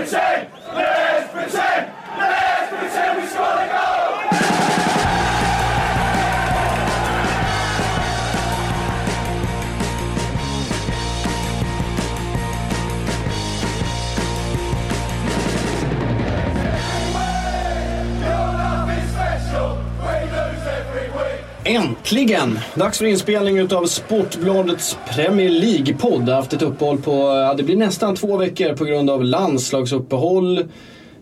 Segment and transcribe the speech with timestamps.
[0.00, 0.59] Ricochet!
[21.70, 22.58] Äntligen!
[22.74, 26.22] Dags för inspelning utav Sportbladets Premier League-podd.
[26.22, 29.24] Jag har haft ett uppehåll på, ja, det blir nästan två veckor på grund av
[29.24, 30.58] landslagsuppehåll,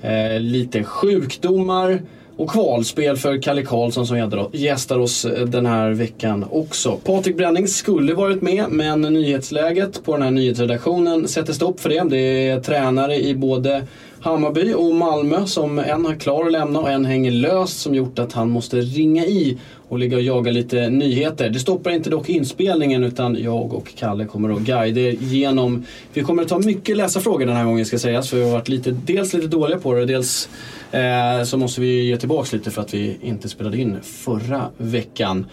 [0.02, 2.02] eh, lite sjukdomar
[2.36, 6.96] och kvalspel för Kalle Karlsson som gästar oss eh, den här veckan också.
[7.04, 12.04] Patrik Bränning skulle varit med men nyhetsläget på den här nyhetsredaktionen sätter stopp för det.
[12.10, 13.82] Det är tränare i både
[14.20, 18.18] Hammarby och Malmö som en har klar att lämna och en hänger löst som gjort
[18.18, 21.50] att han måste ringa i och ligga och jaga lite nyheter.
[21.50, 25.84] Det stoppar inte dock inspelningen utan jag och Kalle kommer att guida er genom...
[26.12, 28.68] Vi kommer att ta mycket läsarfrågor den här gången ska sägas för vi har varit
[28.68, 30.48] lite, dels lite dåliga på det dels
[30.92, 35.46] eh, så måste vi ge tillbaks lite för att vi inte spelade in förra veckan.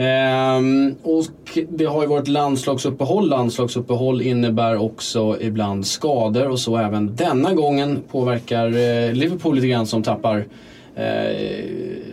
[0.00, 1.24] Ehm, och
[1.68, 3.28] det har ju varit landslagsuppehåll.
[3.28, 9.86] Landslagsuppehåll innebär också ibland skador och så även denna gången påverkar eh, Liverpool lite grann
[9.86, 10.46] som tappar
[10.96, 11.04] eh,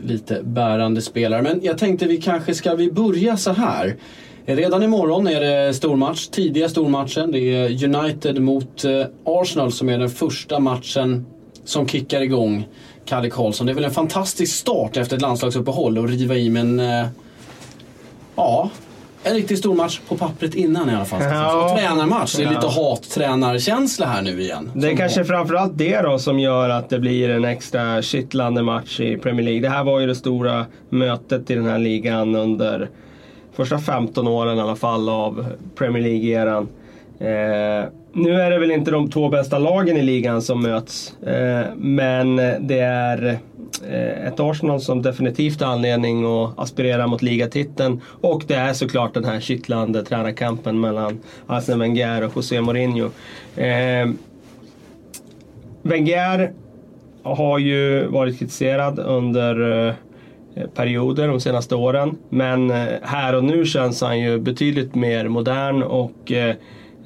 [0.03, 1.41] lite bärande spelare.
[1.41, 3.95] Men jag tänkte vi kanske ska vi börja så här.
[4.45, 7.31] Redan imorgon är det stormatch, tidiga stormatchen.
[7.31, 11.25] Det är United mot eh, Arsenal som är den första matchen
[11.63, 12.67] som kickar igång
[13.05, 13.65] Kalle Karlsson.
[13.65, 17.05] Det är väl en fantastisk start efter ett landslagsuppehåll att riva i men eh,
[18.37, 18.69] Ja,
[19.23, 21.23] en riktigt stor match på pappret innan i alla fall.
[21.23, 21.63] Ja.
[21.71, 22.35] Och tränarmatch.
[22.35, 24.71] Det är lite hat-tränarkänsla här nu igen.
[24.75, 28.63] Det är Som- kanske framförallt det då som gör att det blir en extra kittlande
[28.63, 29.61] match i Premier League.
[29.61, 32.89] Det här var ju det stora mötet i den här ligan under
[33.55, 36.67] första 15 åren i alla fall av Premier League-eran.
[37.19, 41.15] Eh, nu är det väl inte de två bästa lagen i ligan som möts.
[41.27, 43.39] Eh, men det är
[43.89, 48.01] eh, ett Arsenal som definitivt har anledning att aspirera mot ligatiteln.
[48.21, 53.09] Och det är såklart den här kittlande tränarkampen mellan Arsene Wenger och José Mourinho.
[53.55, 54.09] Eh,
[55.81, 56.51] Wenger
[57.23, 59.95] har ju varit kritiserad under
[60.75, 62.17] perioder de senaste åren.
[62.29, 62.69] Men
[63.01, 66.31] här och nu känns han ju betydligt mer modern och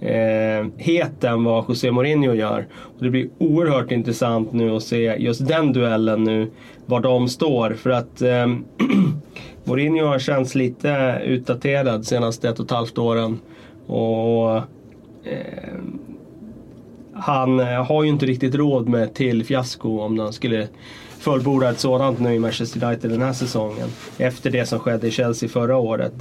[0.01, 2.67] eh, het än vad José Mourinho gör.
[2.73, 6.51] Och det blir oerhört intressant nu att se just den duellen nu,
[6.85, 7.73] var de står.
[7.73, 8.47] För att eh,
[9.63, 13.39] Mourinho har känts lite utdaterad senaste ett och ett halvt åren.
[13.87, 14.57] Och
[15.23, 15.79] eh,
[17.13, 20.67] han eh, har ju inte riktigt råd med ett till fiasko om han skulle
[21.19, 23.87] fullborda ett sådant nu i Manchester United den här säsongen.
[24.17, 26.13] Efter det som skedde i Chelsea förra året.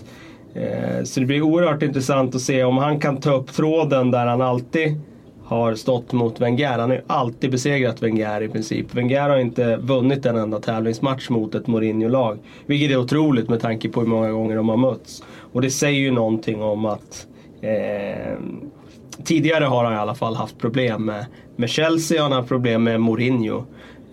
[0.54, 4.26] Eh, så det blir oerhört intressant att se om han kan ta upp tråden där
[4.26, 5.00] han alltid
[5.44, 6.78] har stått mot Wenger.
[6.78, 8.94] Han har ju alltid besegrat Wenger i princip.
[8.94, 12.38] Wenger har inte vunnit en enda tävlingsmatch mot ett Mourinho-lag.
[12.66, 15.22] Vilket är otroligt med tanke på hur många gånger de har mötts.
[15.52, 17.26] Och det säger ju någonting om att
[17.60, 18.38] eh,
[19.24, 22.84] Tidigare har han i alla fall haft problem med, med Chelsea, han har haft problem
[22.84, 23.64] med Mourinho.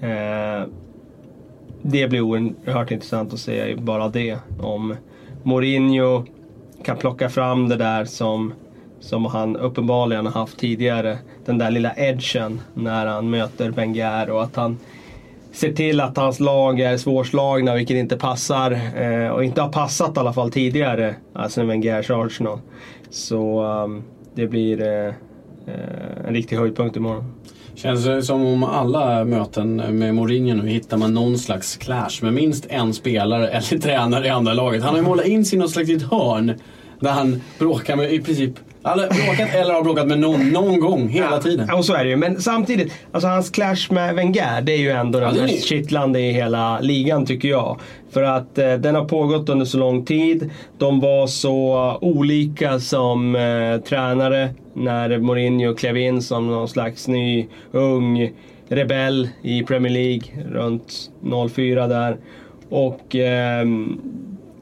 [0.01, 0.67] Eh,
[1.81, 4.37] det blir oerhört intressant att se bara det.
[4.59, 4.95] Om
[5.47, 6.25] Mourinho
[6.83, 8.53] kan plocka fram det där som,
[8.99, 11.17] som han uppenbarligen har haft tidigare.
[11.45, 14.77] Den där lilla edgen när han möter Wenger och att han
[15.51, 20.17] ser till att hans lag är svårslagna vilket inte passar eh, och inte har passat
[20.17, 21.15] i alla fall tidigare.
[21.33, 22.59] Alltså Wengers Arsenal.
[23.09, 24.03] Så um,
[24.35, 25.07] det blir eh,
[25.67, 27.33] eh, en riktig höjdpunkt imorgon.
[27.77, 32.33] Känns det som om alla möten med Mourinho nu hittar man någon slags clash med
[32.33, 34.83] minst en spelare eller tränare i andra laget.
[34.83, 36.53] Han har ju målat in sig i något slags hörn
[36.99, 38.53] där han bråkar med i princip
[38.87, 41.65] alla bråkat eller har bråkat med någon, någon gång hela tiden.
[41.69, 42.15] Ja, och så är det ju.
[42.15, 45.67] Men samtidigt, alltså hans clash med Wenger, det är ju ändå Ja, den är mest
[45.67, 47.79] kittlande i hela ligan tycker jag.
[48.11, 50.49] För att eh, den har pågått under så lång tid.
[50.77, 57.47] De var så olika som eh, tränare när Mourinho klev in som någon slags ny,
[57.71, 58.31] ung
[58.69, 61.11] rebell i Premier League runt
[61.51, 62.17] 04 där.
[62.69, 63.99] Och ehm,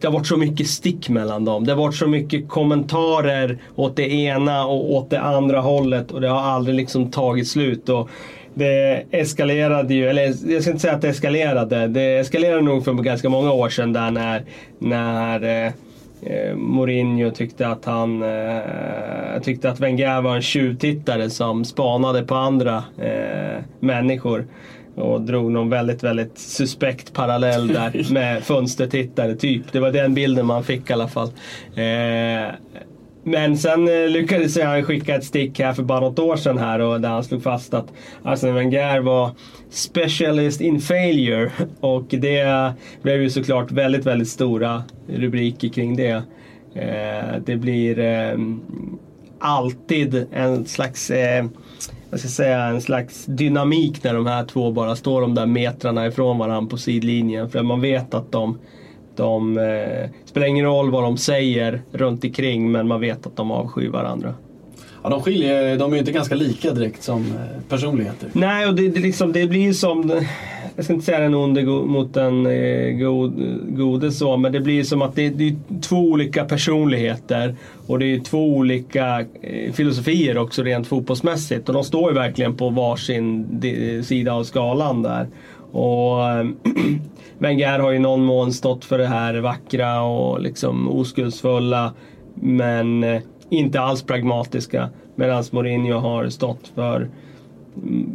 [0.05, 1.65] det har varit så mycket stick mellan dem.
[1.65, 6.21] Det har varit så mycket kommentarer åt det ena och åt det andra hållet och
[6.21, 7.89] det har aldrig liksom tagit slut.
[7.89, 8.09] Och
[8.53, 11.87] det eskalerade ju, eller jag ska inte säga att det eskalerade.
[11.87, 14.43] Det eskalerade nog för ganska många år sedan där när,
[14.79, 15.73] när eh,
[16.21, 22.35] eh Mourinho tyckte att han eh, tyckte att Wenger var en tjuvtittare som spanade på
[22.35, 24.45] andra eh, människor.
[24.95, 29.71] Och drog någon väldigt, väldigt suspekt parallell där med fönstertittare typ.
[29.71, 31.27] Det var den bilden man fick i alla fall.
[31.75, 32.53] Eh,
[33.27, 36.79] men sen eh, lyckades han skicka ett stick här för bara något år sedan här
[36.79, 37.93] och där han slog fast att
[38.23, 39.31] Arsene Wenger var
[39.69, 41.51] specialist in failure.
[41.79, 46.23] Och det blev ju såklart väldigt, väldigt stora rubriker kring det.
[46.75, 48.37] Eh, det blir eh,
[49.39, 51.11] alltid en slags
[52.15, 56.07] jag ska säga, en slags dynamik när de här två bara står de där metrarna
[56.07, 57.49] ifrån varandra på sidlinjen.
[57.49, 58.59] För man vet att de,
[59.15, 63.51] de eh, spelar ingen roll vad de säger runt omkring men man vet att de
[63.51, 64.33] avskyr varandra.
[65.03, 68.29] Ja, de skiljer, de är ju inte ganska lika direkt som eh, personligheter.
[68.33, 70.21] Nej, och det, det, liksom, det blir som
[70.75, 73.33] jag ska inte säga den onde mot den eh, god,
[73.77, 77.55] gode så, men det blir som att det, det är två olika personligheter
[77.87, 81.69] och det är två olika eh, filosofier också rent fotbollsmässigt.
[81.69, 83.61] Och de står ju verkligen på varsin
[84.03, 85.27] sida av skalan där.
[85.71, 86.17] Och
[87.37, 91.93] Wenger har ju i någon mån stått för det här vackra och liksom oskuldsfulla
[92.33, 94.89] men eh, inte alls pragmatiska.
[95.15, 97.09] Medan Mourinho har stått för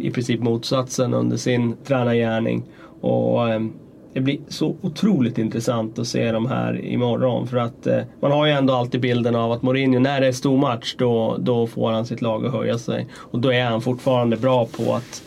[0.01, 2.63] i princip motsatsen under sin tränargärning.
[3.01, 3.73] Och ehm,
[4.13, 7.47] det blir så otroligt intressant att se dem här imorgon.
[7.47, 10.33] För att eh, man har ju ändå alltid bilden av att Mourinho, när det är
[10.33, 13.07] stor match, då, då får han sitt lag att höja sig.
[13.15, 15.23] Och då är han fortfarande bra på att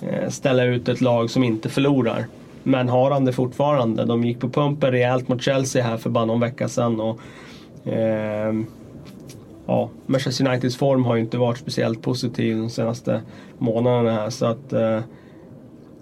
[0.00, 2.26] eh, ställa ut ett lag som inte förlorar.
[2.62, 4.04] Men har han det fortfarande?
[4.04, 7.00] De gick på pumpen rejält mot Chelsea här för bara någon vecka sedan.
[7.00, 7.20] Och,
[7.92, 8.52] eh,
[9.66, 13.20] ja, Manchester Uniteds form har ju inte varit speciellt positiv de senaste
[13.58, 14.30] månaderna här.
[14.30, 15.00] Så att, eh,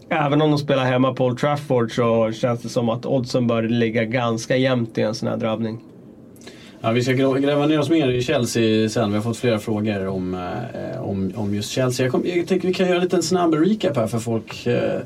[0.08, 3.62] även om de spelar hemma på Old Trafford så känns det som att oddsen bör
[3.62, 5.78] ligga ganska jämnt i en sån här drabbning.
[6.80, 9.10] Ja, vi ska gräva ner oss mer i Chelsea sen.
[9.10, 12.06] Vi har fått flera frågor om, eh, om, om just Chelsea.
[12.06, 14.66] Jag, kom, jag tänker vi kan göra en liten snabb recap här för folk.
[14.66, 15.00] Eh, Eh,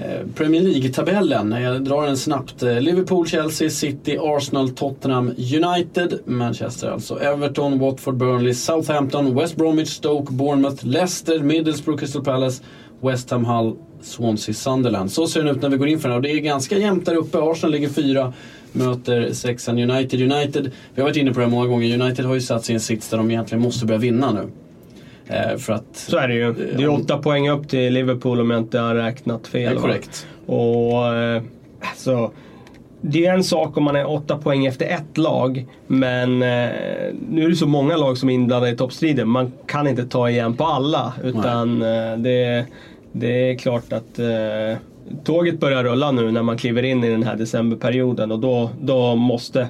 [0.00, 1.52] Eh, Premier League-tabellen.
[1.52, 2.62] Eh, jag drar den snabbt.
[2.62, 9.88] Eh, Liverpool, Chelsea, City, Arsenal, Tottenham, United, Manchester alltså, Everton, Watford, Burnley, Southampton, West Bromwich,
[9.88, 12.62] Stoke, Bournemouth, Leicester, Middlesbrough, Crystal Palace,
[13.00, 15.12] West Ham, Hull, Swansea, Sunderland.
[15.12, 17.06] Så ser den ut när vi går in för den och det är ganska jämnt
[17.06, 17.38] där uppe.
[17.38, 18.32] Arsenal ligger fyra,
[18.72, 20.32] möter sexan United.
[20.32, 22.72] United, vi har varit inne på det här många gånger, United har ju satt sig
[22.72, 24.50] i en sits där de egentligen måste börja vinna nu.
[25.28, 26.52] Eh, för att, så är det ju.
[26.52, 29.74] Det är åtta poäng upp till Liverpool om jag inte har räknat fel.
[29.74, 30.26] Det är korrekt.
[30.46, 31.42] Och, eh,
[31.80, 32.30] alltså,
[33.00, 35.66] det är en sak om man är åtta poäng efter ett lag.
[35.86, 36.68] Men eh,
[37.30, 39.28] nu är det så många lag som är inblandade i toppstriden.
[39.28, 41.12] Man kan inte ta igen på alla.
[41.22, 42.66] Utan eh, det,
[43.12, 44.78] det är klart att eh,
[45.24, 48.32] tåget börjar rulla nu när man kliver in i den här decemberperioden.
[48.32, 49.68] Och då, då måste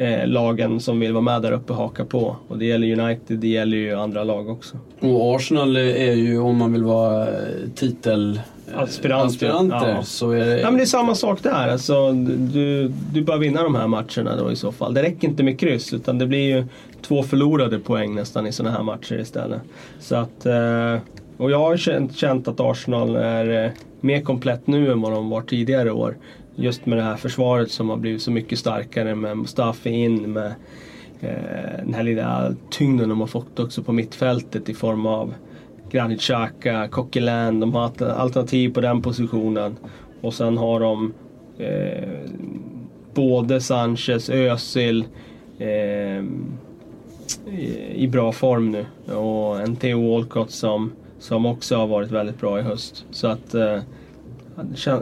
[0.00, 2.36] eh, lagen som vill vara med där uppe haka på.
[2.48, 4.76] Och det gäller United, det gäller ju andra lag också.
[5.00, 7.34] Och Arsenal är ju, om man vill vara eh,
[7.74, 8.40] titel
[8.74, 9.26] Aspiranter.
[9.26, 10.02] Aspiranter ja.
[10.02, 10.60] så är det...
[10.60, 11.68] Ja, men det är samma sak där.
[11.68, 14.94] Alltså, du, du bör vinna de här matcherna då i så fall.
[14.94, 16.64] Det räcker inte med kryss utan det blir ju
[17.02, 19.60] två förlorade poäng nästan i sådana här matcher istället.
[20.00, 20.98] Så att, eh,
[21.36, 23.70] och jag har känt, känt att Arsenal är eh,
[24.00, 26.16] mer komplett nu än vad de var tidigare år
[26.60, 30.54] just med det här försvaret som har blivit så mycket starkare med Mustafi in med
[31.20, 35.34] eh, den här lilla tyngden de har fått också på mittfältet i form av
[35.90, 37.60] Granit Xhaka, Coquelin.
[37.60, 39.76] De har alternativ på den positionen.
[40.20, 41.12] Och sen har de
[41.58, 42.30] eh,
[43.14, 45.04] både Sanchez, Özil
[45.58, 46.24] eh,
[47.94, 49.14] i, bra form nu.
[49.14, 53.06] Och en Theo Walcott som, som också har varit väldigt bra i höst.
[53.10, 53.78] Så att eh,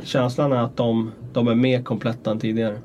[0.05, 2.78] känslan är att de, de är mer kompletta än tidigare.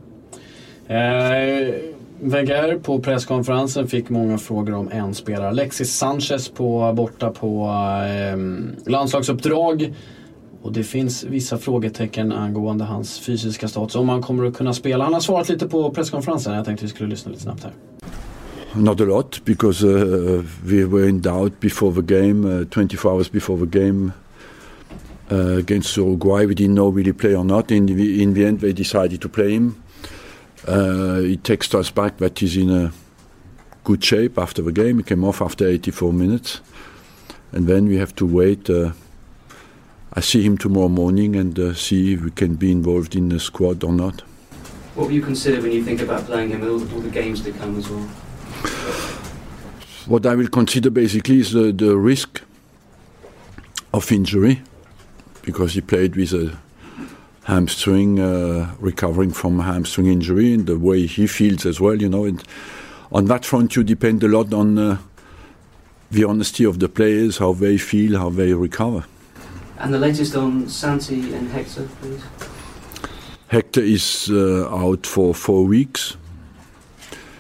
[0.88, 1.76] Eh,
[2.20, 5.48] Wenger på presskonferensen fick många frågor om en spelare.
[5.48, 7.66] Alexis Sanchez på, borta på
[8.08, 8.38] eh,
[8.92, 9.94] landslagsuppdrag.
[10.62, 13.96] Och det finns vissa frågetecken angående hans fysiska status.
[13.96, 15.04] Om han kommer att kunna spela.
[15.04, 16.54] Han har svarat lite på presskonferensen.
[16.54, 17.74] Jag tänkte vi skulle lyssna lite snabbt här.
[18.76, 23.32] Not a lot because uh, we were in doubt before the game, uh, 24 hours
[23.32, 24.12] before the game.
[25.32, 26.46] Uh, against Uruguay.
[26.46, 27.72] We didn't know will he play or not.
[27.72, 29.82] In the, in the end, they decided to play him.
[30.68, 32.92] Uh, he texted us back that he's in a
[33.84, 34.98] good shape after the game.
[34.98, 36.62] He came off after 84 minutes.
[37.52, 38.70] And then we have to wait.
[38.70, 38.94] Uh,
[40.14, 43.40] I see him tomorrow morning and uh, see if we can be involved in the
[43.40, 44.22] squad or not.
[44.96, 47.10] What will you consider when you think about playing him and all the, all the
[47.10, 48.08] games to come as well?
[50.06, 52.42] What I will consider basically is the, the risk
[53.94, 54.62] of injury
[55.44, 56.58] because he played with a
[57.44, 62.10] hamstring, uh, recovering from a hamstring injury, and the way he feels as well, you
[62.10, 62.26] know.
[62.26, 62.44] And
[63.12, 64.98] on that front, you depend a lot on uh,
[66.10, 69.06] the honesty of the players, how they feel, how they recover.
[69.78, 72.24] And the latest on Santi and Hector, please.
[73.48, 76.18] Hector is uh, out for four weeks.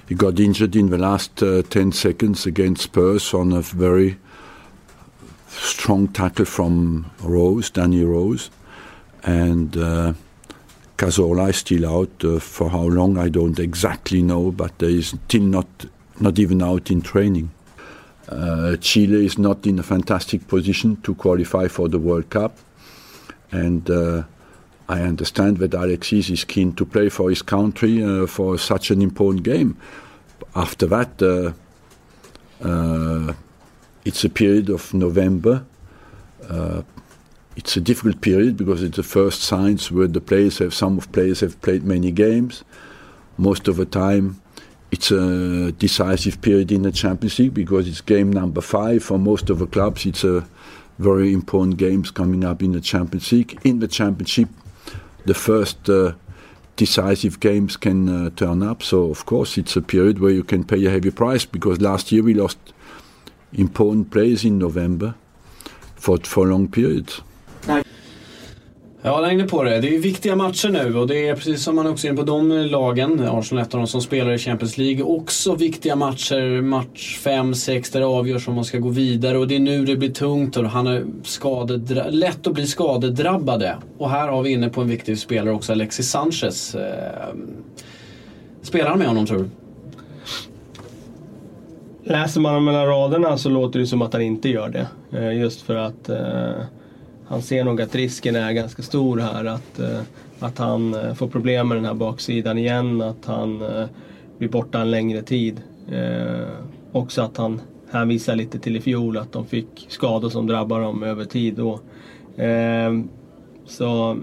[0.08, 4.20] he got injured in the last uh, 10 seconds against Spurs on a very
[5.63, 8.50] strong tackle from Rose, Danny Rose.
[9.24, 10.13] And uh,
[10.98, 12.24] Casola is still out.
[12.24, 15.67] Uh, for how long, I don't exactly know, but he is still not,
[16.20, 17.51] not even out in training.
[18.29, 22.58] Uh, Chile is not in a fantastic position to qualify for the World Cup.
[23.51, 24.24] And uh,
[24.89, 29.01] I understand that Alexis is keen to play for his country uh, for such an
[29.01, 29.77] important game.
[30.55, 31.53] After that, uh,
[32.65, 33.34] uh,
[34.06, 35.66] it's a period of November.
[36.50, 36.84] Uh,
[37.56, 41.12] it's a difficult period because it's the first signs where the players have some of
[41.12, 42.64] players have played many games.
[43.38, 44.42] Most of the time,
[44.92, 49.50] it's a decisive period in the Champions League because it's game number five for most
[49.50, 50.06] of the clubs.
[50.06, 50.46] It's a
[51.00, 53.60] very important games coming up in the Champions League.
[53.64, 54.50] In the Championship,
[55.26, 56.14] the first uh,
[56.76, 58.84] decisive games can uh, turn up.
[58.84, 62.12] So of course, it's a period where you can pay a heavy price because last
[62.12, 62.58] year we lost
[63.54, 65.14] important place in November
[66.00, 67.22] for for long periods.
[69.06, 69.82] Ja, jag är på det.
[69.82, 72.26] Det är viktiga matcher nu och det är precis som man också är inne på
[72.26, 76.62] de lagen, Arsenal ett av de som spelar i Champions League, också viktiga matcher.
[76.62, 79.96] Match 5-6 där det avgörs om man ska gå vidare och det är nu det
[79.96, 83.78] blir tungt och han är skadedra- lätt att bli skadedrabbade.
[83.98, 86.76] Och här har vi inne på en viktig spelare också, Alexis Sanchez.
[86.76, 87.34] Eh,
[88.62, 89.50] spelar han med honom tror du?
[92.06, 94.88] Läser man mellan raderna så låter det som att han inte gör det.
[95.12, 96.52] Eh, just för att eh,
[97.28, 100.00] han ser nog att risken är ganska stor här att, eh,
[100.40, 103.02] att han får problem med den här baksidan igen.
[103.02, 103.64] Att han
[104.38, 105.62] blir borta en längre tid.
[106.92, 111.04] Också att han hänvisar lite till i fjol att de fick skador som drabbar dem
[111.04, 111.80] över tid då.
[113.66, 114.18] Så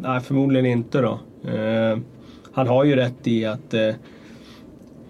[0.00, 1.18] nej, förmodligen inte då.
[2.56, 3.94] Han har ju rätt i att eh,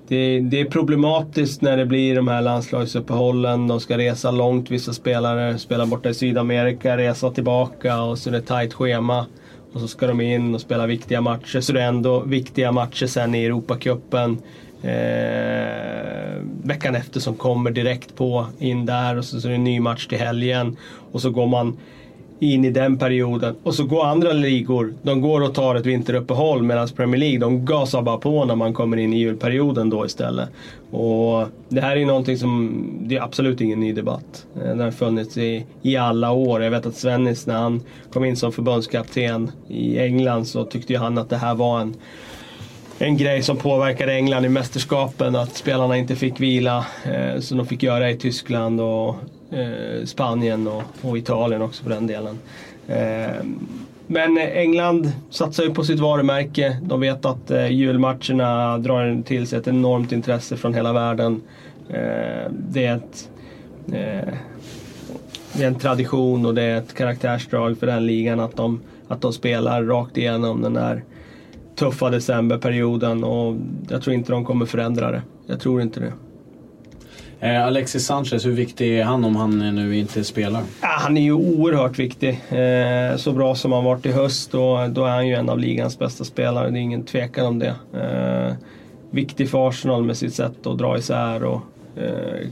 [0.09, 3.69] det, det är problematiskt när det blir de här landslagsuppehållen.
[3.69, 5.59] De ska resa långt, vissa spelare.
[5.59, 9.27] spelar borta i Sydamerika, resa tillbaka och så är det ett tajt schema.
[9.73, 11.61] Och så ska de in och spela viktiga matcher.
[11.61, 14.39] Så det är ändå viktiga matcher sen i Europacupen.
[14.83, 19.65] Eh, veckan efter som kommer direkt på in där och så, så är det en
[19.65, 20.77] ny match till helgen.
[21.13, 21.77] Och så går man
[22.39, 23.57] in i den perioden.
[23.63, 27.65] Och så går andra ligor, de går och tar ett vinteruppehåll medan Premier League, de
[27.65, 30.49] gasar bara på när man kommer in i julperioden då istället.
[30.91, 34.47] Och det här är någonting som, det är absolut ingen ny debatt.
[34.57, 36.63] Eh, den har funnits i, i alla år.
[36.63, 40.99] Jag vet att Svennis när han kom in som förbundskapten i England så tyckte ju
[40.99, 41.95] han att det här var en
[42.99, 45.37] en grej som påverkade England i mästerskapen.
[45.37, 46.87] Att spelarna inte fick vila.
[47.05, 49.17] Eh, som de fick göra i Tyskland och
[49.51, 52.39] Eh, Spanien och, och Italien också för den delen.
[52.89, 53.45] Eh,
[54.07, 56.77] men England satsar ju på sitt varumärke.
[56.83, 61.43] De vet att eh, julmatcherna drar till sig ett enormt intresse från hela världen.
[61.89, 63.31] Eh, det är ett
[63.93, 64.35] eh,
[65.53, 69.21] det är en tradition och det är ett karaktärsdrag för den ligan att de, att
[69.21, 71.05] de spelar rakt igenom den här
[71.77, 73.57] tuffa decemberperioden och
[73.89, 75.23] jag tror inte de kommer förändra det.
[75.47, 76.13] Jag tror inte det.
[77.41, 80.63] Eh, Alexis Sanchez, hur viktig är han om han nu inte spelar?
[80.83, 82.41] Ja, han är ju oerhört viktig.
[82.51, 85.59] Eh, så bra som han varit i höst och då är han ju en av
[85.59, 86.71] ligans bästa spelare.
[86.71, 87.75] Det är ingen tvekan om det.
[87.95, 88.55] Eh,
[89.11, 91.61] viktig för Arsenal med sitt sätt att dra isär och
[91.97, 92.49] eh,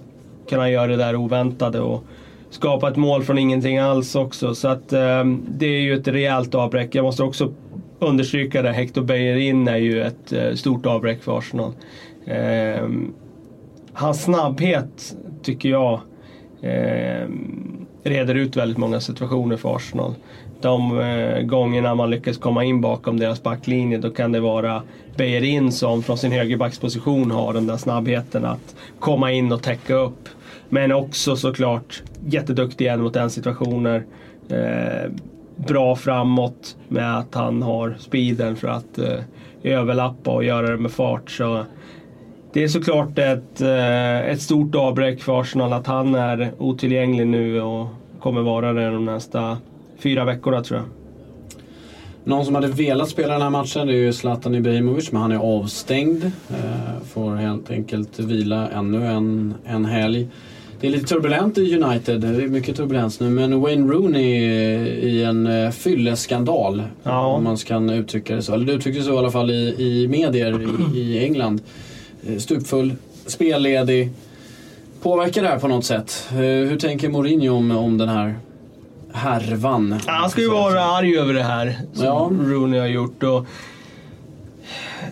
[0.49, 2.05] kunna göra det där oväntade och
[2.51, 4.55] skapa ett mål från ingenting alls också.
[4.55, 6.95] Så att eh, det är ju ett rejält avbräck.
[6.95, 7.53] Jag måste också
[7.99, 8.73] understryka det.
[8.73, 11.73] Hector Bellerin är ju ett eh, stort avbräck för Arsenal.
[12.27, 12.89] Eh,
[13.95, 16.01] Hans snabbhet tycker jag
[16.61, 17.29] eh,
[18.03, 20.15] reder ut väldigt många situationer för Arsenal.
[20.61, 24.83] De eh, gångerna man lyckas komma in bakom deras backlinje då kan det vara
[25.17, 30.29] Bejerin som från sin högerbacksposition har den där snabbheten att komma in och täcka upp.
[30.69, 34.05] Men också såklart jätteduktig en mot en situationer.
[34.49, 35.11] Eh,
[35.57, 39.21] bra framåt med att han har speeden för att eh,
[39.63, 41.31] överlappa och göra det med fart.
[41.31, 41.65] Så
[42.55, 47.61] det är såklart ett, eh, ett stort avbräck för Arsenal att han är otillgänglig nu
[47.61, 47.87] och
[48.21, 49.59] kommer vara det de nästa
[49.99, 50.89] fyra veckorna tror jag.
[52.25, 55.33] Någon som hade velat spela den här matchen det är ju Zlatan Ibrahimovic men han
[55.33, 56.25] är avstängd.
[56.25, 60.29] Eh, får helt enkelt vila ännu en, en helg.
[60.81, 63.31] Det är lite turbulent i United, det är mycket turbulens nu.
[63.31, 64.35] Men Wayne Rooney
[64.85, 66.83] i en eh, fylleskandal.
[67.03, 67.27] Ja.
[67.27, 68.55] Om man kan uttrycka det så.
[68.55, 70.61] Eller det uttrycktes så i alla fall i, i medier
[70.95, 71.61] i, i England.
[72.29, 72.95] Eh, Stupfull,
[73.27, 74.11] spelledig.
[75.03, 76.27] Påverkar det här på något sätt?
[76.31, 78.35] Eh, Hur tänker Mourinho om, om den här
[79.13, 80.01] härvan?
[80.07, 82.31] Han ska ju vara arg över det här som Ja.
[82.33, 83.23] Rooney har gjort.
[83.23, 83.47] Och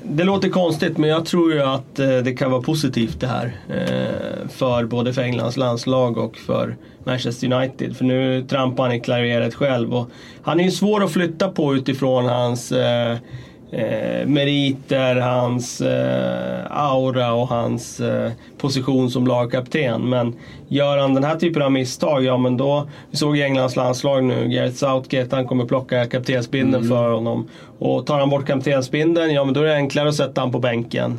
[0.05, 3.53] det låter konstigt men jag tror ju att eh, det kan vara positivt det här.
[4.49, 7.97] För både för Englands landslag och för Manchester United.
[7.97, 9.95] För nu trampar han i klaveret själv.
[9.95, 10.11] Och
[10.43, 12.73] han är ju svår att flytta på utifrån hans
[13.73, 20.09] eh, meriter, hans eh, aura och hans eh, position som lagkapten.
[20.09, 20.35] Men
[20.69, 22.89] gör han den här typen av misstag, ja men då...
[23.11, 27.49] Vi såg i Englands landslag nu, Gareth Southgate, han kommer plocka kaptensbindeln för honom.
[27.79, 30.59] Och tar han bort kaptensbindeln, ja men då är det enklare att sätta honom på
[30.59, 31.19] bänken.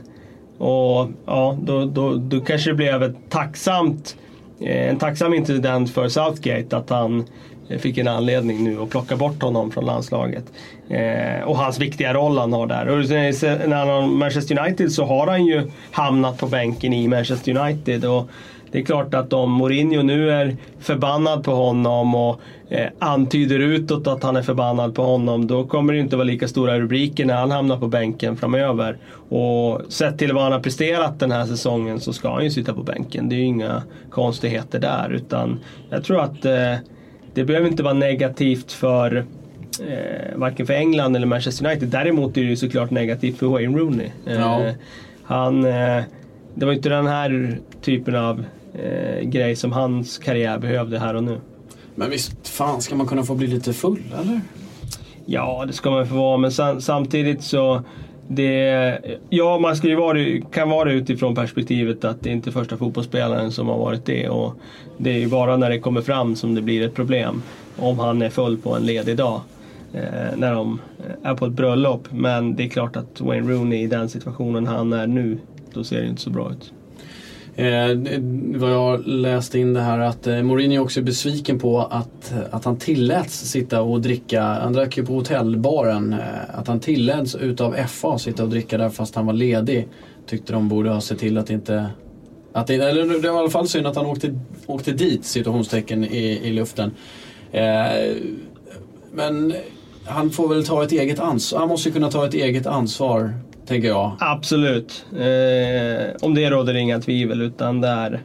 [0.58, 4.16] Och ja, då, då, då kanske det blev ett tacksamt,
[4.60, 7.26] eh, en tacksam incident för Southgate att han
[7.80, 10.44] fick en anledning nu att plocka bort honom från landslaget.
[10.90, 12.88] Eh, och hans viktiga roll han har där.
[12.88, 13.06] Och
[13.36, 17.58] sen när han har Manchester United så har han ju hamnat på bänken i Manchester
[17.58, 18.06] United.
[18.06, 18.30] Och
[18.74, 24.08] det är klart att om Mourinho nu är förbannad på honom och eh, antyder utåt
[24.08, 27.36] att han är förbannad på honom, då kommer det inte vara lika stora rubriker när
[27.36, 28.98] han hamnar på bänken framöver.
[29.30, 32.74] Och sett till vad han har presterat den här säsongen så ska han ju sitta
[32.74, 33.30] på bänken.
[33.30, 35.14] Det är ju inga konstigheter där.
[35.14, 36.76] Utan jag tror att eh,
[37.34, 39.26] det behöver inte vara negativt för
[39.88, 41.90] eh, varken för England eller Manchester United.
[41.90, 44.12] Däremot är det ju såklart negativt för Wayne Rooney.
[44.28, 44.62] Eh, Ja.
[45.24, 46.02] Han, eh,
[46.56, 48.44] det var inte den här typen av
[48.84, 51.38] eh, grej som hans karriär behövde här och nu.
[51.96, 54.42] Men visst fan ska man kunna få bli lite full eller?
[55.26, 57.82] Ja, det ska man få vara, men sam- samtidigt så
[58.28, 59.00] det,
[59.30, 62.52] ja, man ska ju vara, det- kan vara det utifrån perspektivet att det inte är
[62.52, 64.30] första fotbollsspelaren som har varit det.
[64.30, 64.54] Och
[64.98, 67.42] det är ju bara när det kommer fram som det blir ett problem.
[67.78, 69.42] Om han är full på en ledig dag.
[69.94, 72.08] Eh, när de eh, är på ett bröllop.
[72.12, 75.38] Men det är klart att Wayne Rooney i den situationen han är nu,
[75.74, 76.74] då ser det inte så bra ut.
[77.56, 77.98] Eh,
[78.56, 82.66] vad jag läste in det här att eh, Mourinho också är besviken på att, att
[82.66, 87.76] han tilläts sitta och dricka, han drack ju på hotellbaren, eh, att han tilläts utav
[87.88, 89.88] FA sitta och dricka där fast han var ledig.
[90.28, 91.90] Tyckte de borde ha sett till att inte
[92.54, 96.04] att det, eller det var i alla fall synd att han åkte, åkte dit, situationstecken
[96.04, 96.92] i, i luften.
[97.52, 98.16] Eh,
[99.12, 99.54] men
[100.06, 103.34] han får väl ta ett eget ansvar, han måste ju kunna ta ett eget ansvar,
[103.68, 104.12] tänker jag.
[104.20, 105.06] Absolut.
[105.12, 108.22] Eh, om det råder inga tvivel utan där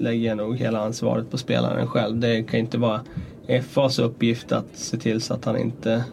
[0.00, 2.18] lägger jag nog hela ansvaret på spelaren själv.
[2.18, 3.00] Det kan inte vara
[3.70, 6.04] FAs uppgift att se till så att han inte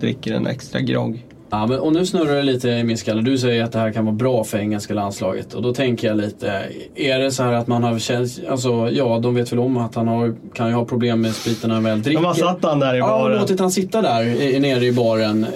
[0.00, 1.26] dricker en extra grogg.
[1.50, 3.22] Ja, men, och nu snurrar det lite i min skalle.
[3.22, 5.54] Du säger att det här kan vara bra för engelska landslaget.
[5.54, 6.62] Och då tänker jag lite,
[6.94, 9.94] är det så här att man har känt, alltså ja, de vet väl om att
[9.94, 12.20] han har, kan ju ha problem med spriten när han väl dricker.
[12.20, 13.38] De har satt han där i Ja, baren.
[13.40, 15.46] låtit han sitta där i, nere i baren.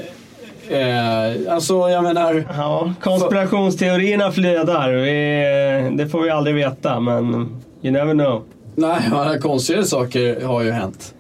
[0.71, 4.93] Eh, alltså jag menar, Ja, konspirationsteorierna flödar.
[4.93, 7.49] Vi, det får vi aldrig veta men
[7.83, 8.43] you never know.
[8.75, 11.15] nej, alla konstiga saker har ju hänt.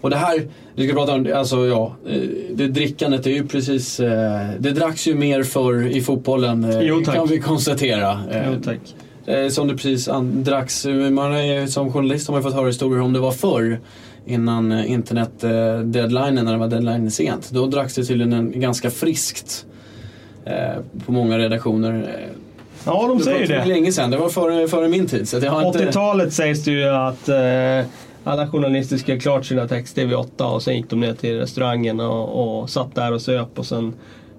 [0.00, 0.42] Och det här,
[0.74, 5.08] vi ska prata om, alltså ja, eh, det drickandet är ju precis, eh, det dracks
[5.08, 8.20] ju mer för i fotbollen eh, Jo, kan vi konstatera.
[8.46, 8.80] Jo, tack.
[9.50, 13.12] Som det precis dracks, man är, som journalist har man ju fått höra historier om
[13.12, 13.80] det var förr.
[14.26, 17.50] Innan eh, internet eh, när det var deadline sent.
[17.50, 19.66] Då dracks det tydligen en, ganska friskt.
[20.44, 22.18] Eh, på många redaktioner.
[22.84, 23.64] Ja, de det säger var det.
[23.64, 25.28] länge sedan, det var före, före min tid.
[25.28, 25.78] Så att jag har inte...
[25.78, 27.86] 80-talet sägs det ju att eh,
[28.24, 32.00] alla journalister skrev klart sina texter vid åtta och sen gick de ner till restaurangen
[32.00, 33.94] och, och satt där och söp och sen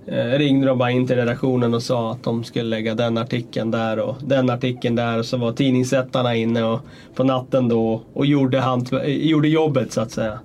[0.08, 3.72] Eh, ringde de bara in till redaktionen och sa att de skulle lägga den artikeln
[3.72, 6.80] där och den artikeln där och så var tidningssättarna inne och,
[7.16, 8.64] på natten då och gjorde,
[9.06, 10.40] gjorde jobbet så att säga.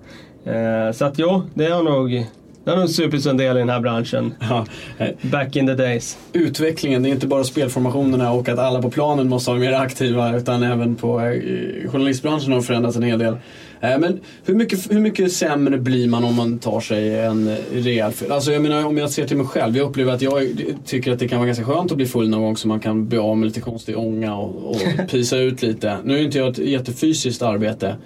[0.44, 2.26] Eh, så att jo, det har nog
[2.68, 4.34] det har nog supits en del i den här branschen.
[4.40, 4.66] Ja,
[4.98, 6.18] eh, Back in the days.
[6.32, 10.36] utvecklingen, det är inte bara spelformationerna och att alla på planen måste vara mer aktiva
[10.36, 13.36] utan även på eh, journalistbranschen har förändrats en hel del.
[13.80, 18.12] Eh, men hur mycket, hur mycket sämre blir man om man tar sig en rejäl
[18.12, 18.34] fylla?
[18.34, 21.18] Alltså jag menar om jag ser till mig själv, jag upplever att jag tycker att
[21.18, 23.36] det kan vara ganska skönt att bli full någon gång så man kan bli av
[23.36, 25.96] med lite konstig ånga och, och pysa ut lite.
[26.04, 27.96] Nu är inte jag ett jättefysiskt arbete.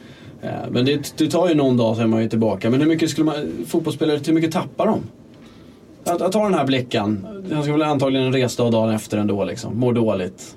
[0.42, 2.70] Eh, Men det, det tar ju någon dag så är man ju tillbaka.
[2.70, 3.34] Men hur mycket skulle man,
[3.66, 5.00] fotbollsspelare, hur mycket tappar de?
[6.04, 7.26] Att, att ta den här blicken.
[7.52, 9.78] Han ska väl antagligen en resdag dagen efter ändå liksom.
[9.78, 10.56] Mår dåligt.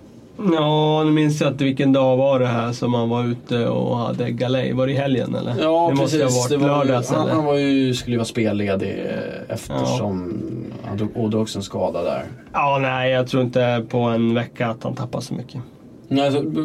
[0.54, 3.98] Ja, nu minns jag inte vilken dag var det här som han var ute och
[3.98, 4.74] hade galej.
[4.74, 5.56] Var det i helgen eller?
[5.62, 6.38] Ja det måste precis.
[6.38, 7.34] ha varit var ju, lördags han, eller?
[7.36, 10.42] han var ju, skulle ju vara spelledig eh, eftersom
[10.86, 12.24] han drog- ådrogs en skada där.
[12.54, 15.62] Ja, nej, jag tror inte på en vecka att han tappar så mycket.
[16.08, 16.62] Nej, b-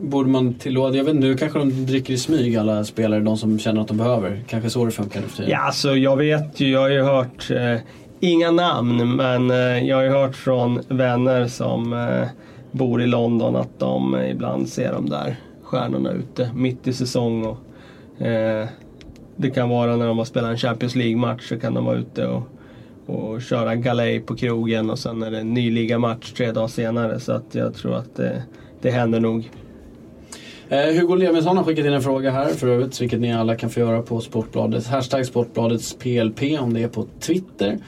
[0.00, 3.36] borde man tillåta, jag vet inte, nu kanske de dricker i smyg alla spelare, de
[3.36, 4.44] som känner att de behöver.
[4.46, 5.50] Kanske så det funkar nu för tiden.
[5.50, 7.76] Ja, alltså jag vet ju, jag har ju hört, eh,
[8.20, 12.28] inga namn, men eh, jag har ju hört från vänner som eh,
[12.70, 17.46] bor i London att de eh, ibland ser de där stjärnorna ute mitt i säsong.
[17.46, 18.68] Och, eh,
[19.36, 22.26] det kan vara när de har spelat en Champions League-match så kan de vara ute
[22.26, 22.42] och,
[23.06, 27.20] och köra galej på krogen och sen är det en ny ligamatch tre dagar senare.
[27.20, 28.42] Så att jag tror att det,
[28.82, 29.50] det händer nog.
[30.70, 33.70] Eh, Hugo Levinsson har skickat in en fråga här för övrigt, vilket ni alla kan
[33.70, 34.86] få göra på Sportbladet.
[34.86, 37.78] Hashtag Sportbladets PLP om det är på Twitter.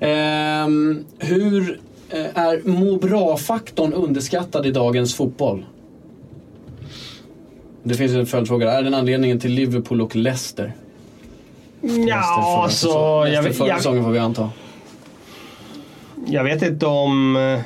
[0.00, 5.64] Ehm, hur eh, är må bra-faktorn underskattad i dagens fotboll?
[7.82, 8.72] Det finns en följdfråga.
[8.72, 10.72] Är den anledningen till Liverpool och Leicester?
[12.08, 14.50] Ja, så Leicester förra jag, säsongen får vi anta.
[16.26, 17.60] jag vet inte om eh,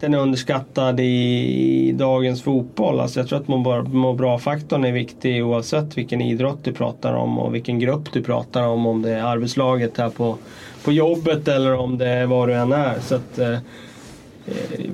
[0.00, 3.00] den är underskattad i dagens fotboll.
[3.00, 7.14] Alltså jag tror att må bra- må bra-faktorn är viktig oavsett vilken idrott du pratar
[7.14, 8.86] om och vilken grupp du pratar om.
[8.86, 10.36] Om det är arbetslaget här på,
[10.84, 12.98] på jobbet eller om det är var du än är.
[13.00, 14.90] Så, att, eh, eh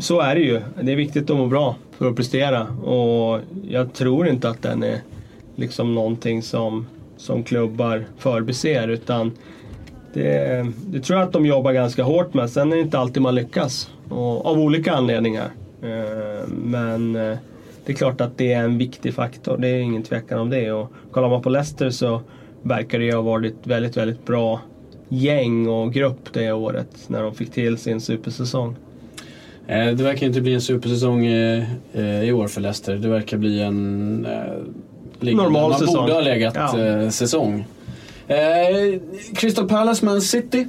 [0.00, 0.60] så är det ju.
[0.80, 2.66] Det är viktigt att må bra för att prestera.
[2.66, 5.00] Och jag tror inte att den är
[5.56, 8.88] liksom någonting som, som klubbar förbiser.
[8.88, 9.32] Utan
[10.12, 12.50] det, det tror jag att de jobbar ganska hårt med.
[12.50, 13.90] Sen är det inte alltid man lyckas.
[14.08, 15.48] Och, av olika anledningar.
[15.82, 17.36] Eh, Men eh,
[17.86, 19.56] det är klart att det är en viktig faktor.
[19.58, 20.72] Det är ingen tvekan om det.
[20.72, 22.20] Och kollar man på Leicester så
[22.62, 24.60] verkar det ha varit väldigt, väldigt bra
[25.08, 26.88] gäng och grupp det året.
[27.06, 28.76] När de fick till sin supersäsong.
[29.66, 32.96] Eh, Det verkar inte bli en supersäsong i år för Leicester.
[32.96, 34.26] Det verkar bli en
[35.20, 35.96] Normal man säsong.
[35.96, 37.10] borde ha legat Ja.
[37.10, 37.66] säsong.
[38.28, 39.00] Eh,
[39.34, 40.66] Crystal Palace Man City.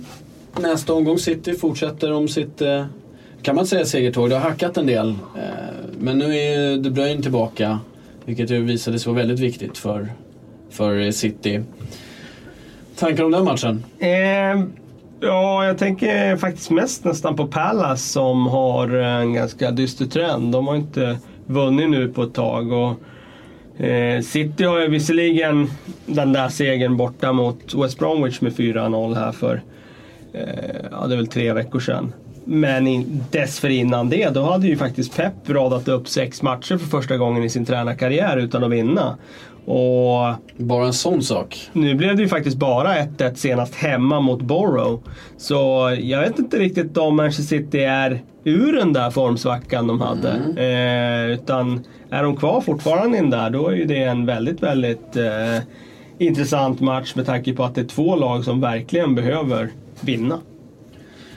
[0.59, 2.85] Nästa omgång City fortsätter om sitt, eh,
[3.41, 4.29] kan man säga segertåg.
[4.29, 5.09] Det har hackat en del.
[5.09, 5.43] Eh,
[5.99, 7.79] men nu är De Bruyne tillbaka.
[8.25, 10.07] Vilket ju visade sig vara väldigt viktigt för,
[10.69, 11.61] för City.
[12.95, 13.83] Tankar om den matchen?
[13.99, 14.09] Eh,
[15.19, 20.51] ja, jag tänker faktiskt mest nästan på Palace som har en ganska dyster trend.
[20.51, 22.71] De har inte vunnit nu på ett tag.
[22.71, 22.93] Och,
[24.23, 25.69] City har ju visserligen
[26.05, 29.61] den där segern borta mot West Bromwich med 4-0 här för
[30.33, 30.43] eh,
[30.91, 32.13] ja, det är väl tre veckor sedan.
[32.45, 37.17] Men in, dessförinnan det, då hade ju faktiskt Pep radat upp sex matcher för första
[37.17, 39.17] gången i sin tränarkarriär utan att vinna.
[39.65, 41.69] Och Bara en sån sak.
[41.73, 45.03] nu blev det ju faktiskt bara 1-1 senast hemma mot Borough.
[45.37, 45.57] Så
[46.01, 50.29] jag vet inte riktigt om Manchester City är ur den där formsvackan de hade.
[50.55, 55.15] Eh, utan är de kvar fortfarande in där, då är ju det en väldigt, väldigt
[55.15, 55.63] eh,
[56.17, 59.69] intressant match med tanke på att det är två lag som verkligen behöver
[60.01, 60.39] vinna.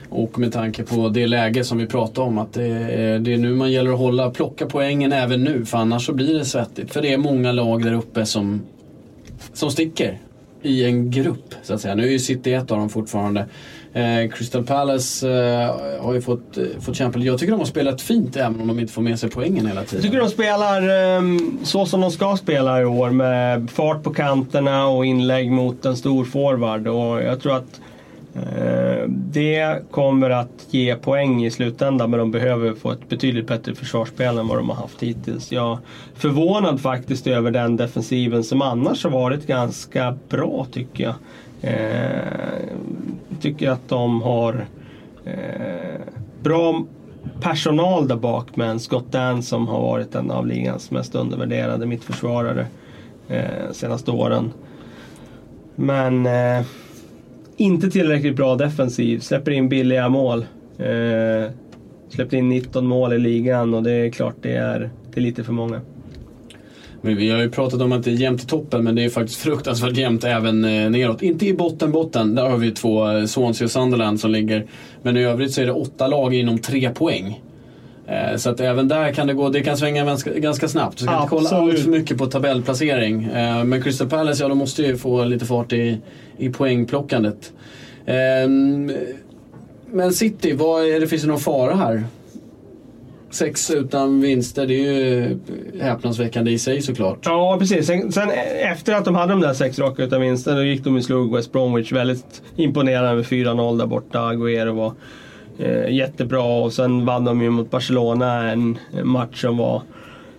[0.09, 3.37] Och med tanke på det läge som vi pratade om att det är, det är
[3.37, 6.93] nu man gäller att hålla, plocka poängen även nu för annars så blir det svettigt.
[6.93, 8.61] För det är många lag där uppe som,
[9.53, 10.17] som sticker
[10.61, 11.95] i en grupp så att säga.
[11.95, 13.45] Nu är ju City ett av dem fortfarande.
[13.93, 17.27] Eh, Crystal Palace eh, har ju fått, eh, fått kämpa lite.
[17.27, 19.83] Jag tycker de har spelat fint även om de inte får med sig poängen hela
[19.83, 19.95] tiden.
[19.95, 21.21] Jag tycker de spelar eh,
[21.63, 25.97] så som de ska spela i år med fart på kanterna och inlägg mot en
[25.97, 26.87] stor forward.
[26.87, 27.81] Och jag tror att
[28.35, 33.75] eh, det kommer att ge poäng i slutändan men de behöver få ett betydligt bättre
[33.75, 35.51] försvarsspel än vad de har haft hittills.
[35.51, 35.77] Jag är
[36.15, 41.15] förvånad faktiskt över den defensiven som annars har varit ganska bra tycker jag.
[41.61, 42.63] Eh,
[43.41, 44.65] Tycker att de har
[45.25, 46.01] eh,
[46.43, 46.85] bra
[47.41, 51.85] personal där bak med en Scott Dan som har varit en av ligans mest undervärderade
[51.85, 52.67] mittförsvarare
[53.27, 54.51] eh, senaste åren.
[55.75, 56.65] Men eh,
[57.57, 60.45] inte tillräckligt bra defensiv, släpper in billiga mål.
[60.77, 61.51] Eh,
[62.09, 65.43] släppte in 19 mål i ligan och det är klart det är, det är lite
[65.43, 65.81] för många.
[67.05, 69.39] Vi har ju pratat om att det är jämnt i toppen men det är faktiskt
[69.39, 71.21] fruktansvärt jämnt även eh, neråt.
[71.21, 74.65] Inte i botten botten, där har vi två, eh, Swansea och Sunderland som ligger.
[75.01, 77.41] Men i övrigt så är det åtta lag inom tre poäng.
[78.07, 80.99] Eh, Så att även där kan det gå, det kan svänga ganska, ganska snabbt.
[80.99, 83.27] Så ska inte kolla allt för mycket på tabellplacering.
[83.65, 85.97] Men Crystal Palace, ja de måste ju få lite fart i,
[86.37, 87.53] i poängplockandet.
[88.05, 88.91] Ehm,
[89.91, 92.03] Men City, vad är det, finns det någon fara här?
[93.33, 95.39] Sex utan vinster, det är ju
[95.81, 97.19] häpnadsväckande i sig såklart.
[97.21, 97.87] Ja, precis.
[97.87, 98.29] Sen, sen
[98.71, 101.35] efter att de hade de där sex raka utan vinster, då gick de och slog
[101.35, 104.19] West Bromwich väldigt imponerande med 4-0 där borta.
[104.19, 104.93] Agüero var
[105.59, 109.81] eh, jättebra och sen vann de ju mot Barcelona en match som var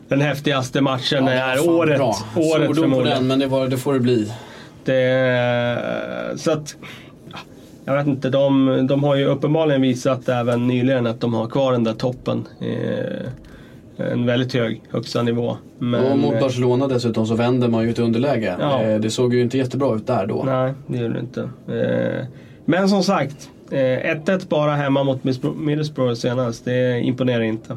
[0.08, 1.98] den häftigaste matchen det här året.
[1.98, 2.16] bra.
[2.36, 4.32] året Svordom på den, men det, var, det får det bli.
[4.84, 5.78] Det,
[6.36, 6.86] så att, ja,
[7.84, 11.72] jag vet inte, de, de har ju uppenbarligen visat även nyligen att de har kvar
[11.72, 12.48] den där toppen.
[12.60, 13.26] Eh,
[13.96, 15.56] en väldigt hög högsta nivå.
[15.78, 18.56] Men, och mot eh, Barcelona dessutom så vänder man ju ett underläge.
[18.60, 18.82] Ja.
[18.82, 20.42] Eh, Det såg ju inte jättebra ut där då.
[20.46, 21.40] Nej, det gör det inte.
[21.68, 22.26] Eh,
[22.64, 25.24] men som sagt, eh, 1-1 bara hemma mot
[25.56, 26.64] Middlesbrough senast.
[26.64, 27.76] Det imponerar inte.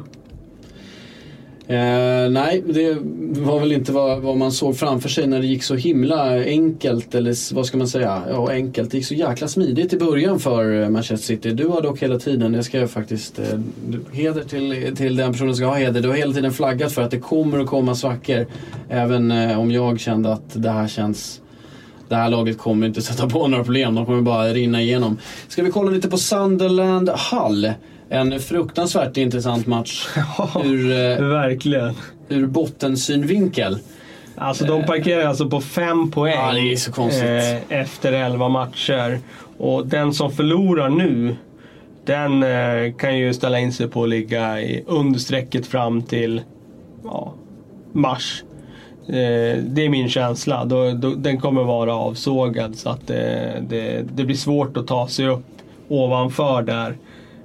[1.69, 2.97] Eh, nej, det
[3.41, 7.15] var väl inte vad, vad man såg framför sig när det gick så himla enkelt,
[7.15, 8.91] eller vad ska man säga, ja enkelt.
[8.91, 11.51] Det gick så jäkla smidigt i början för eh, Manchester City.
[11.51, 13.45] Du har dock hela tiden, det ska jag faktiskt, eh,
[14.12, 17.01] heder till, till den personen som ska ha heder, du har hela tiden flaggat för
[17.01, 18.45] att det kommer att komma svackor.
[18.89, 21.41] Även eh, om jag kände att det här känns
[22.10, 25.17] det här laget kommer inte sätta på några problem, de kommer bara rinna igenom.
[25.47, 27.73] Ska vi kolla lite på Sunderland Hull?
[28.10, 30.08] En fruktansvärt intressant match
[30.63, 31.93] ur, eh, Verkligen.
[32.30, 33.78] ur bottensynvinkel.
[34.36, 37.24] Alltså de parkerar alltså på fem poäng Ja, det är så konstigt.
[37.24, 39.20] eh, efter elva matcher.
[39.58, 41.36] Och den som förlorar nu,
[42.06, 46.41] den eh, kan ju ställa in sig på att ligga i understrecket fram till
[47.04, 47.34] ja,
[47.93, 48.43] mars.
[49.08, 49.13] Eh,
[49.63, 50.65] det är min känsla.
[51.17, 55.46] Den kommer vara avsågad så att det, det, det blir svårt att ta sig upp
[55.88, 56.98] ovanför där.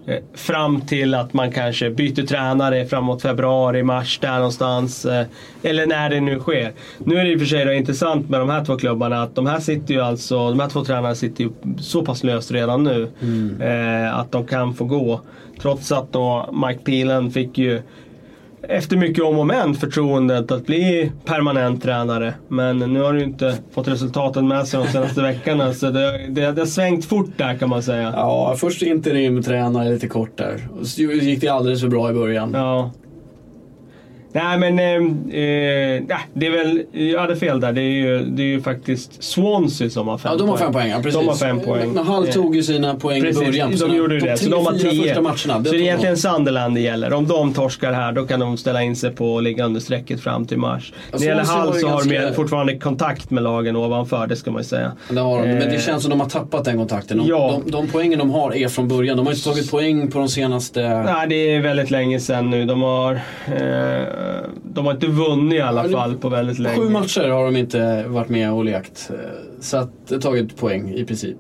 [0.06, 5.04] Eh, Fram till att man kanske byter tränare framåt februari, mars där någonstans.
[5.04, 5.26] eh,
[5.62, 6.72] Eller när det nu sker.
[6.98, 9.46] Nu är det i och för sig intressant med de här två klubbarna att de
[9.46, 13.08] här sitter ju alltså, de här två tränarna sitter ju så pass löst redan nu.
[13.60, 15.20] Eh, att de kan få gå.
[15.62, 17.82] Trots att då Mike Peelan fick ju
[18.68, 22.35] efter mycket om och men förtroendet att bli permanent tränare.
[22.48, 26.53] Men nu har du inte fått resultaten med sig de senaste veckorna så det, det,
[26.53, 28.12] det har svängt fort där kan man säga.
[28.16, 30.68] Ja, först interimtränare lite kort där.
[30.85, 32.51] Så gick det alldeles för bra i början.
[32.55, 32.90] Ja.
[34.34, 36.02] Nej men, eh, eh,
[36.34, 37.72] det är väl, jag hade fel där.
[37.72, 40.72] Det är ju, det är ju faktiskt Swansea som har fem Ja, de har fem
[40.72, 40.90] poäng.
[40.90, 41.20] Ja, precis.
[41.20, 41.92] De har fem poäng.
[41.92, 43.70] Men Hull Eh, tog ju sina poäng Precis, i början.
[43.70, 44.36] de sina gjorde ju det.
[44.36, 45.20] Så de har tio.
[45.20, 45.36] matcherna.
[45.36, 47.12] Så det är egentligen Sunderland det gäller.
[47.12, 50.20] Om de torskar här då kan de ställa in sig på att ligga under strecket
[50.20, 50.92] fram till mars.
[51.12, 54.50] När det gäller ju så har de ganska- fortfarande kontakt med lagen ovanför, det ska
[54.50, 54.92] man ju säga.
[55.10, 55.48] Det har de.
[55.48, 57.18] Men det Eh, känns som de har tappat den kontakten.
[57.18, 57.60] De, Ja.
[57.64, 59.16] de, de poängen de har är från början.
[59.16, 61.02] De har inte tagit poäng på de senaste...
[61.02, 62.64] Nej, det är väldigt länge sedan nu.
[62.64, 63.12] De har,
[63.46, 64.02] eh,
[64.64, 66.76] de har inte vunnit i alla fall på väldigt länge.
[66.76, 69.11] Sju matcher har de inte varit med och lekt.
[69.11, 69.16] Eh,
[69.61, 71.37] Så att, tagit poäng i princip.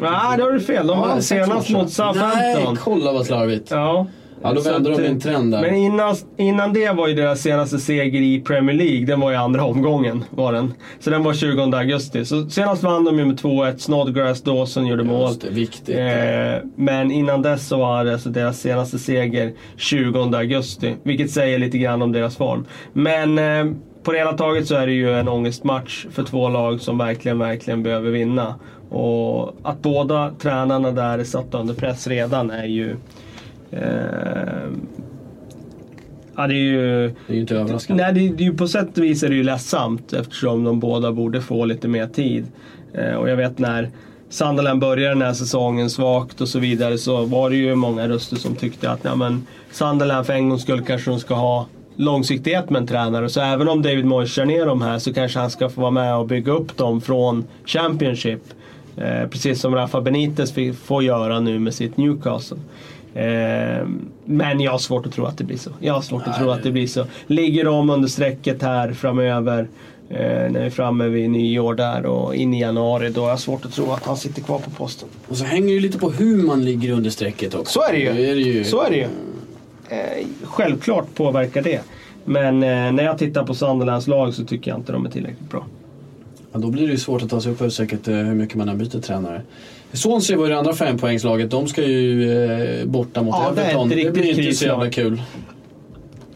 [0.00, 0.86] Nej, det har du fel.
[0.86, 2.30] De Ja, vann senast mot Southampton.
[2.34, 3.70] Nej, kolla vad slarvigt.
[3.70, 4.06] Ja.
[4.42, 5.60] Ja, då vände de en trend där.
[5.60, 9.06] Men innan, innan det var ju deras senaste seger i Premier League.
[9.06, 10.24] Den var i andra omgången.
[10.30, 10.74] Var den.
[11.00, 12.24] Så den var 20 augusti.
[12.24, 13.76] Så senast vann de ju med 2-1.
[13.78, 15.28] Snodgrass Dawson gjorde mål.
[15.28, 15.96] Just det, viktigt.
[15.98, 20.96] Eh, men innan dess så var det alltså deras senaste seger 20 augusti.
[21.02, 22.66] Vilket säger lite grann om deras form.
[22.92, 26.80] Men eh, på det hela taget så är det ju en ångestmatch för två lag
[26.80, 28.54] som verkligen, verkligen behöver vinna.
[28.90, 32.96] Och att båda tränarna där är satta under press redan är ju...
[33.72, 33.82] Eh,
[36.36, 37.08] ja, det är ju...
[37.26, 38.02] Det är ju inte överraskande.
[38.02, 40.80] Nej, det, det är ju på sätt och vis är det ju ledsamt eftersom de
[40.80, 42.46] båda borde få lite mer tid.
[42.94, 43.90] Eh, och jag vet när
[44.28, 48.36] Sunderland började den här säsongen svagt och så vidare så var det ju många röster
[48.36, 52.70] som tyckte att ja, men Sunderland för en gångs skull kanske de ska ha långsiktighet
[52.70, 53.28] med en tränare.
[53.28, 55.90] Så även om David Moyes kör ner dem här så kanske han ska få vara
[55.90, 58.40] med och bygga upp dem från Championship.
[58.96, 60.54] Eh, precis som Rafa Benitez
[60.84, 62.58] får göra nu med sitt Newcastle.
[63.14, 63.86] Eh,
[64.24, 65.70] men jag har svårt att tro att det blir så.
[65.80, 67.06] Jag har svårt att tro att det blir så.
[67.26, 69.68] Ligger de under strecket här framöver
[70.08, 73.40] eh, när vi är framme vid nyår där och in i januari då har jag
[73.40, 75.08] svårt att tro att han sitter kvar på posten.
[75.28, 77.80] Och så hänger det ju lite på hur man ligger under strecket också.
[77.80, 78.08] Så är det ju.
[78.08, 78.64] är det ju.
[78.64, 79.06] Så är det ju.
[79.88, 81.80] Eh, självklart påverkar det.
[82.24, 85.66] Men när jag tittar på Sunderlands lag så tycker jag inte de är tillräckligt bra.
[86.52, 88.78] Ja, då blir det ju svårt att ta sig upp säkert hur mycket man än
[88.78, 89.42] byter tränare.
[89.92, 91.50] Swansea var ju det andra fempoängslaget.
[91.50, 93.88] De ska ju eh, borta mot Ja, det Everton.
[93.88, 95.22] Det, riktigt blir inte så jävla kul.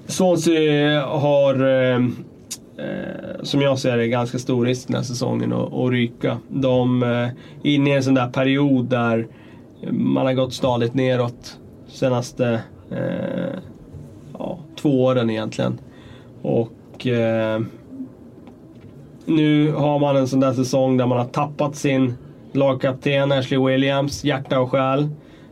[0.06, 5.90] Swansea har, eh, eh, som jag ser det, ganska stor risk den här säsongen att,
[5.90, 6.38] ryka.
[6.48, 7.30] De eh, är
[7.62, 9.26] inne i en sån där period där
[9.90, 13.58] man har gått stadigt neråt senaste eh,
[14.38, 15.78] ja, två åren egentligen.
[16.42, 17.60] Och eh,
[19.24, 22.14] nu har man en sån där säsong där man har tappat sin
[22.56, 25.08] lagkapten Ashley Williams, hjärta och själ.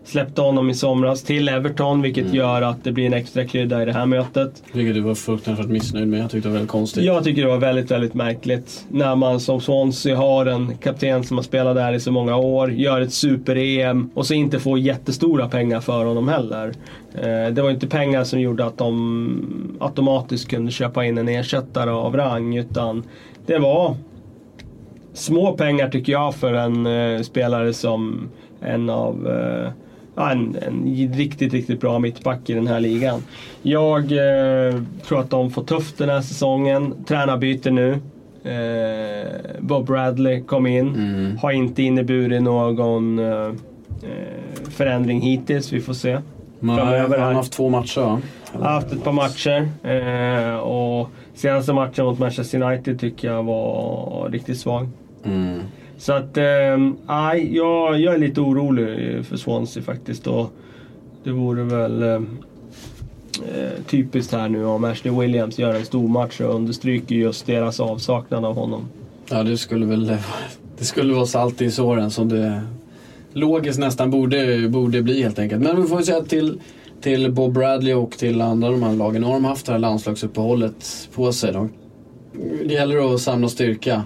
[0.06, 3.84] Släppte honom i somras till Everton vilket gör att det blir en extra krydda i
[3.84, 4.62] det här mötet.
[4.72, 6.20] Vilket du var fruktansvärt missnöjd med.
[6.20, 7.04] Jag tyckte det var väldigt konstigt.
[7.04, 8.84] Jag tycker det var väldigt, väldigt märkligt.
[8.88, 12.72] När man som Swansea har en kapten som har spelat där i så många år,
[12.72, 16.72] gör ett super-EM och så inte får jättestora pengar för honom heller.
[17.14, 21.90] Eh, Det var inte pengar som gjorde att de automatiskt kunde köpa in en ersättare
[21.90, 23.02] av rang utan
[23.46, 23.96] det var
[25.14, 28.28] små pengar tycker jag för en eh, spelare som
[28.60, 29.70] en av eh,
[30.14, 33.22] ja, en, en riktigt, riktigt bra mittback i den här ligan.
[33.62, 34.74] Jag eh,
[35.06, 36.94] tror att de får tufft den här säsongen.
[37.06, 37.90] Tränarbyte nu.
[38.44, 40.88] Eh, Bob Bradley kom in.
[40.88, 41.38] Mm.
[41.38, 43.52] Har inte inneburit någon eh, eh,
[44.70, 45.72] förändring hittills.
[45.72, 46.18] Vi får se.
[46.60, 47.32] Man Framöver har här.
[47.32, 48.20] haft två matcher va?
[48.52, 49.68] har haft ett par matcher.
[49.82, 54.88] Eh, och senaste matchen mot Manchester United tycker jag var riktigt svag.
[55.24, 55.60] Mm.
[55.98, 60.26] Så att, ehm, nej, jag, jag är lite orolig eh, för Swansea faktiskt.
[60.26, 60.52] Och
[61.24, 62.38] det vore väl ehm,
[63.54, 67.80] eh, typiskt här nu om Ashley Williams gör en stor match och understryker just deras
[67.80, 68.88] avsaknad av honom.
[69.30, 70.06] Ja, det skulle väl
[70.78, 72.62] det skulle vara salt i såren som det
[73.32, 75.62] logiskt nästan borde, borde bli helt enkelt.
[75.62, 76.60] Men vi får säga till,
[77.00, 79.20] till Bob Bradley och till andra de här lagen.
[79.22, 81.52] Nu har de haft det här landslagsuppehållet på sig.
[81.52, 81.70] De,
[82.64, 84.04] det gäller att samla styrka.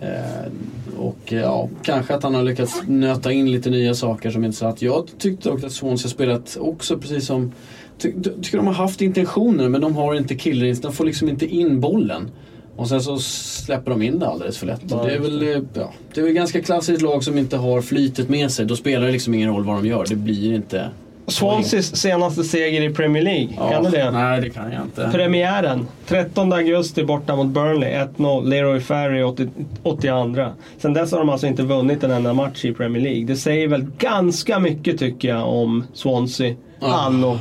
[0.00, 0.52] Eh,
[0.98, 4.66] och ja, kanske att han har lyckats nöta in lite nya saker som inte så
[4.66, 7.52] att jag tyckte också att Swansea spelat också precis som
[7.98, 11.46] ty, tycker de har haft intentioner men de har inte killrins, de får liksom inte
[11.46, 12.30] in bollen.
[12.76, 14.80] Och sen så släpper de in det alldeles för lätt.
[14.88, 18.28] Ja, det, är väl, ja, det är väl ganska klassiskt lag som inte har flytet
[18.28, 18.66] med sig.
[18.66, 20.06] Då spelar det liksom ingen roll vad de gör.
[20.08, 20.90] Det blir inte...
[21.28, 24.10] Swanseas senaste seger i Premier League, Ja, kan du det?
[24.10, 25.08] Nej, det kan jag inte.
[25.12, 28.44] Premiären, 13 augusti borta mot Burnley, 1-0.
[28.48, 29.48] Leroy Ferry 80,
[29.82, 30.46] 82.
[30.78, 33.24] Sen dess har de alltså inte vunnit en enda match i Premier League.
[33.24, 37.00] Det säger väl ganska mycket tycker jag om Swansea Ja.
[37.00, 37.38] anno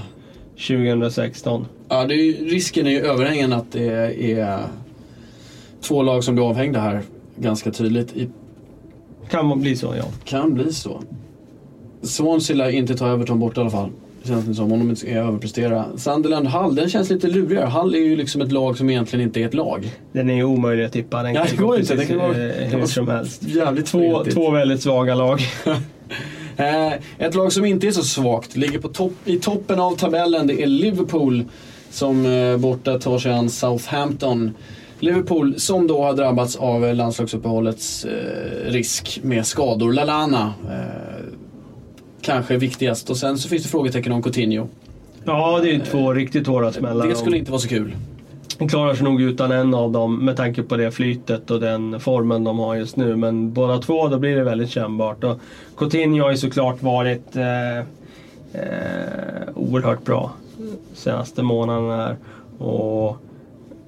[0.68, 1.66] 2016.
[1.90, 3.84] Ja, det är risken är ju överhängande att det
[4.32, 4.60] är
[5.82, 7.02] två lag som blir avhängda här
[7.38, 8.18] ganska tydligt.
[8.18, 8.30] I,
[9.30, 10.04] Kan man bli så, ja.
[10.26, 11.02] kan bli så.
[12.02, 13.90] Swansea lär inte ta Everton bort i alla fall.
[14.24, 15.86] Känns det som, om de inte ska överprestera.
[15.98, 17.66] Sunderland Hull, den känns lite lurigare.
[17.70, 19.92] Hull är ju liksom ett lag som egentligen inte är ett lag.
[20.12, 21.24] Den är ju omöjlig att tippa.
[21.24, 21.96] Den Ja, det går gå inte.
[21.96, 23.44] Det kan vara- eh, hur som helst.
[23.44, 25.40] Jävligt Två, två väldigt svaga lag.
[26.60, 30.48] Eh, ett lag som inte är så svagt, ligger på topp, i toppen av tabellen,
[30.48, 31.44] det är Liverpool
[31.92, 34.52] som eh, borta tar sig an Southampton.
[35.00, 39.94] Liverpool som då har drabbats av landslagsuppehållets eh, risk med skador.
[39.94, 40.54] Lalana
[42.28, 44.68] kanske viktigast och sen så finns det frågetecken om Coutinho.
[45.24, 47.08] Ja, det är ju två riktigt hårda smällar.
[47.08, 47.96] Det skulle inte vara så kul.
[48.58, 52.00] De klarar sig nog utan en av dem med tanke på det flytet och den
[52.00, 53.16] formen de har just nu.
[53.16, 55.24] Men båda två, då blir det väldigt kännbart.
[55.24, 55.40] Och
[55.78, 57.84] Coutinho har ju såklart varit eh, eh,
[59.56, 60.32] oerhört bra
[60.94, 62.16] senaste månaderna här.
[62.58, 63.18] Och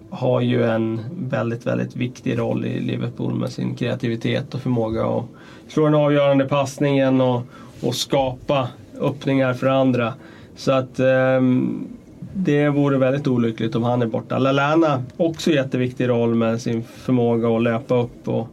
[0.09, 5.25] har ju en väldigt, väldigt viktig roll i Liverpool med sin kreativitet och förmåga att
[5.67, 7.41] slå den avgörande passningen och,
[7.81, 8.67] och skapa
[8.99, 10.13] öppningar för andra.
[10.55, 11.87] Så att ehm,
[12.33, 14.37] det vore väldigt olyckligt om han är borta.
[14.37, 18.47] Lallana, också jätteviktig roll med sin förmåga att löpa upp och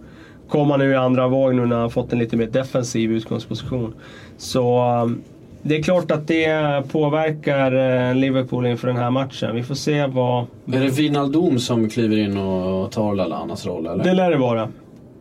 [0.49, 3.95] komma nu i andra våg nu när han fått en lite mer defensiv utgångsposition.
[4.37, 5.23] Så um,
[5.63, 7.73] det är klart att det påverkar
[8.09, 9.55] eh, Liverpool inför den här matchen.
[9.55, 10.45] Vi får se vad...
[10.73, 14.05] Är det Wijnaldum som kliver in och tar Lallanas roll eller?
[14.05, 14.69] Det lär det vara.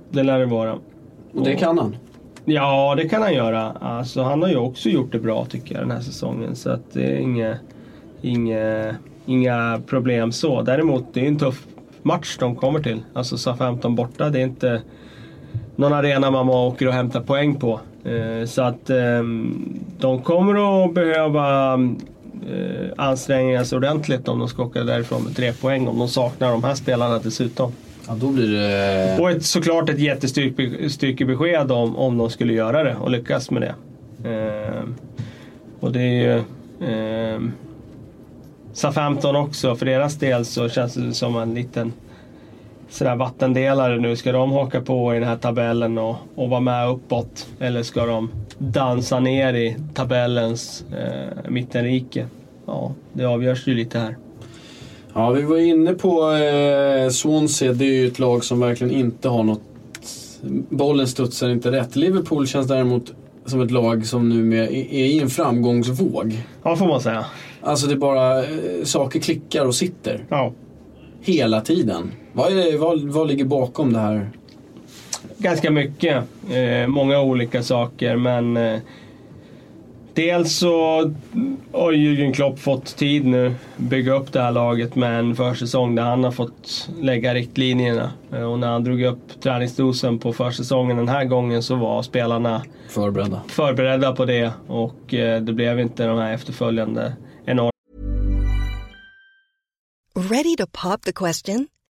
[0.10, 0.74] Det lär det vara.
[1.34, 1.96] Och det kan han.
[2.46, 3.72] Ja, det kan han göra.
[3.72, 6.56] Alltså, han har ju också gjort det bra tycker jag den här säsongen.
[6.56, 7.58] Så att det är inga,
[8.22, 10.62] inga, inga problem så.
[10.62, 11.66] Däremot, det är en tuff
[12.02, 13.04] match de kommer till.
[13.14, 14.82] Alltså SA-15 borta, det är inte
[15.76, 17.80] någon arena man åker och hämtar poäng på.
[18.04, 24.64] Eh, så att ehm, de kommer att behöva eh, anstränga sig ordentligt om de ska
[24.64, 25.88] åka därifrån med tre poäng.
[25.88, 27.72] Om de saknar de här spelarna dessutom.
[28.08, 29.18] Ja, då blir det...
[29.22, 33.76] Och ett, såklart ett jättestyrkebesked om, om de skulle göra det och lyckas med det.
[34.30, 34.96] Ehm,
[35.80, 36.44] och det är ju
[36.90, 37.52] ehm,
[38.74, 41.94] SA-15 också, för deras del så känns det som en liten
[42.90, 44.16] sådär vattendelare nu.
[44.16, 47.48] Ska de haka på i den här tabellen och, och vara med uppåt?
[47.60, 52.28] Eller ska de dansa ner i tabellens eh, mittenrike?
[52.66, 54.16] Ja, det avgörs ju lite här.
[55.18, 57.74] Ja, vi var inne på eh, Swansea.
[57.74, 59.62] Det är ju ett lag som verkligen inte har något...
[60.70, 61.96] Bollen studsar inte rätt.
[61.96, 63.14] Liverpool känns däremot
[63.46, 66.38] som ett lag som nu är, i en framgångsvåg.
[66.64, 67.26] Ja, får man säga.
[67.62, 68.46] Alltså det är bara eh,
[68.84, 70.26] saker klickar och sitter.
[70.30, 70.54] Ja.
[71.22, 72.12] Hela tiden.
[72.34, 74.30] Vad, det, vad, vad ligger bakom det här?
[75.38, 76.24] Ganska mycket.
[76.52, 78.80] Eh, många olika saker men eh,
[80.16, 81.02] Dels så
[81.72, 86.04] har Jürgen Klopp fått tid nu bygga upp det här laget med en försäsong där
[86.04, 88.12] han har fått lägga riktlinjerna.
[88.32, 92.64] Eh, och när han drog upp träningsdosen på försäsongen den här gången så var spelarna
[92.90, 93.42] Förberedda.
[93.48, 97.14] förberedda på det och eh, det blev inte de här efterföljande
[97.46, 97.72] enorma
[100.16, 101.68] Ready to pop the question?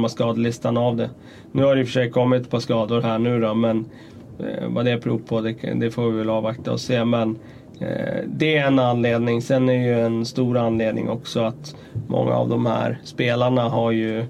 [0.00, 1.10] Har skadelistan av det.
[1.52, 3.84] Nu har det i och för sig kommit ett par skador här nu då, men
[4.38, 7.04] eh, vad det beror på det, det får vi väl avvakta och se.
[7.04, 7.38] Men
[7.80, 9.42] eh, det är en anledning.
[9.42, 11.74] Sen är ju en stor anledning också att
[12.08, 14.24] många av de här spelarna har ju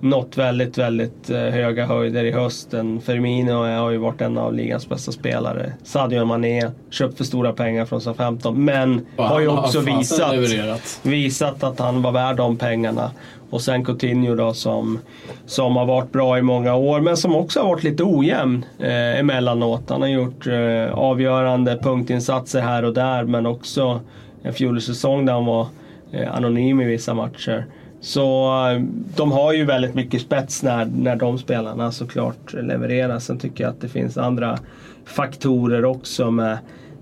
[0.00, 3.00] nått väldigt, väldigt eh, höga höjder i hösten.
[3.00, 5.72] Firmino har ju varit en av ligans bästa spelare.
[5.82, 8.64] Sadio Mané, köpt för stora pengar från Southampton.
[8.64, 11.00] Men Och har ju också visat, levererat.
[11.02, 13.10] visat att han var värd de pengarna.
[13.50, 14.98] Och sen Coutinho då som,
[15.46, 19.18] som har varit bra i många år men som också har varit lite ojämn eh,
[19.18, 19.82] emellanåt.
[19.88, 24.00] Han har gjort eh, avgörande punktinsatser här och där men också
[24.42, 25.66] en fjolårssäsong där han var
[26.12, 27.66] eh, anonym i vissa matcher.
[28.00, 28.80] Så eh,
[29.16, 33.18] de har ju väldigt mycket spets när, när de spelarna såklart levererar.
[33.18, 34.58] Sen tycker jag att det finns andra
[35.04, 36.58] faktorer också med,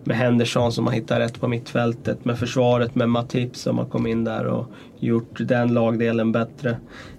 [0.07, 2.25] med Henderson som har hittat rätt på mittfältet.
[2.25, 4.67] Med försvaret med Matip som har kommit in där och
[4.99, 6.71] gjort den lagdelen bättre.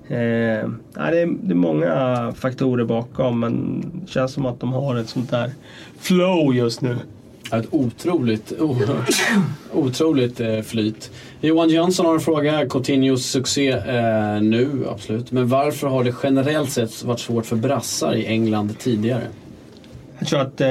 [0.08, 4.96] Eh, det, är, det är många faktorer bakom men det känns som att de har
[4.96, 5.52] ett sånt där
[6.00, 6.98] flow just nu.
[7.52, 9.10] Ett otroligt, oerhört,
[9.74, 11.12] otroligt eh, flyt.
[11.42, 12.70] Johan Jönsson har en fråga.
[12.70, 15.32] Coutinhos succé eh, nu, absolut.
[15.32, 19.24] Men varför har det generellt sett varit svårt för brassar i England tidigare?
[20.20, 20.68] Jag tror att eh,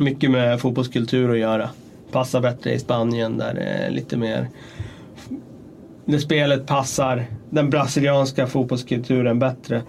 [0.00, 1.70] mycket med fotbollskultur att göra.
[2.12, 4.48] Passar bättre i Spanien där det är lite mer...
[6.04, 9.82] Där spelet passar den brasilianska fotbollskulturen bättre.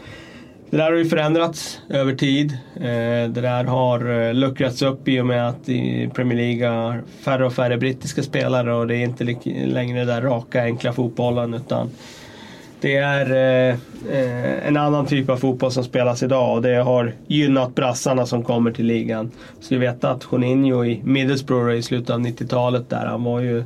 [0.69, 2.51] Det där har ju förändrats över tid.
[2.75, 7.03] Eh, det där har eh, luckrats upp i och med att i Premier League har
[7.21, 9.23] färre och färre brittiska spelare och det är inte
[9.65, 11.89] längre den där raka enkla fotbollen utan
[12.81, 13.75] det är eh,
[14.11, 18.43] eh, en annan typ av fotboll som spelas idag och det har gynnat brassarna som
[18.43, 19.31] kommer till ligan.
[19.59, 23.63] Så vi vet att Juninho i Middlesbrough i slutet av 90-talet där, han var ju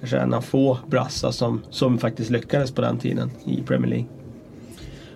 [0.00, 4.06] kanske en av få brassar som, som faktiskt lyckades på den tiden i Premier League.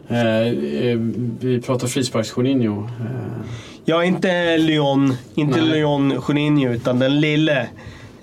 [0.09, 0.47] Eh,
[0.88, 0.99] eh,
[1.40, 2.84] vi pratar frisparks-Juninho.
[3.01, 3.47] Eh,
[3.88, 5.70] Ja, inte Lyon, inte Nej.
[5.70, 7.68] Lyon Juninho utan den lille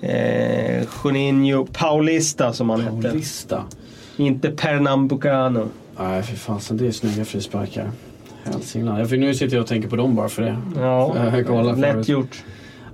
[0.00, 3.08] eh, Juninho Paulista som han hette.
[4.16, 5.68] Inte Pernambucano.
[5.98, 7.90] Nej, för fasen det är snygga frisparkar.
[8.44, 9.00] Hälsingland.
[9.00, 10.56] Jag fick, nu sitter jag och tänker på dem bara för det.
[10.76, 11.14] Ja,
[11.76, 12.08] lätt förut.
[12.08, 12.44] gjort.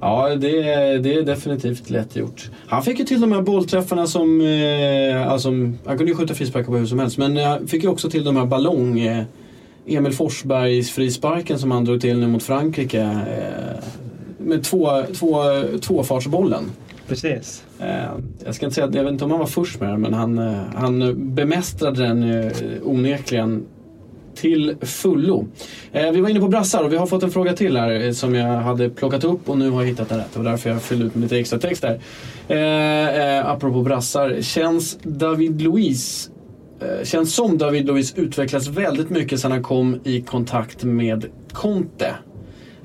[0.01, 2.51] Ja, det är, det är definitivt lätt gjort.
[2.67, 4.41] Han fick ju till de här bollträffarna som...
[4.41, 5.49] Eh, alltså,
[5.85, 7.19] han kunde ju skjuta frisparkar på hur som helst.
[7.19, 9.01] Men han fick ju också till de här ballong...
[9.01, 9.25] Eh,
[9.87, 13.01] Emil Forsbergs frisparken som han drog till nu mot Frankrike.
[13.01, 13.85] Eh,
[14.39, 15.43] med två, två,
[15.81, 16.71] tvåfartsbollen.
[17.11, 17.65] Precis.
[17.81, 17.87] Eh,
[18.45, 20.39] jag ska inte säga, jag vet inte om han var först med den men han,
[20.39, 22.53] eh, han bemästrade den eh,
[22.85, 23.67] onekligen
[24.35, 25.47] till fullo.
[25.93, 28.13] Eh, vi var inne på brassar och vi har fått en fråga till här eh,
[28.13, 30.33] som jag hade plockat upp och nu har jag hittat den rätt.
[30.33, 32.01] Det var därför jag fyllde ut med lite extra text där.
[32.49, 34.41] Eh, eh, apropå brassar.
[34.41, 36.31] Känns David Luiz
[36.81, 42.15] eh, Känns som David Luiz utvecklas väldigt mycket sedan han kom i kontakt med Conte.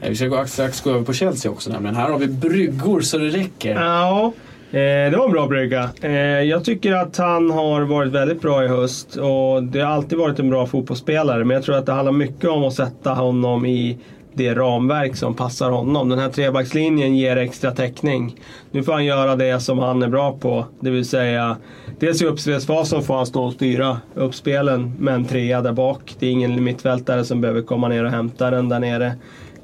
[0.06, 1.96] Eh, vi ska strax gå över på Chelsea också nämligen.
[1.96, 3.76] Här har vi bryggor så det räcker.
[3.76, 4.34] Ja,
[4.72, 5.90] eh, det var en bra brygga.
[6.02, 10.18] Eh, jag tycker att han har varit väldigt bra i höst och det har alltid
[10.18, 11.46] varit en bra fotbollsspelare.
[11.46, 13.98] Men jag tror att det handlar mycket om att sätta honom i
[14.34, 16.10] det ramverk som passar honom.
[16.10, 18.36] Den här trebackslinjen ger extra täckning.
[18.72, 20.66] Nu får han göra det som han är bra på.
[20.80, 21.58] Det vill säga,
[22.00, 26.16] dels i uppspelsfasen får han stå och styra uppspelen med en trea där bak.
[26.20, 29.16] Det är ingen mittfältare som behöver komma ner och hämta den där nere.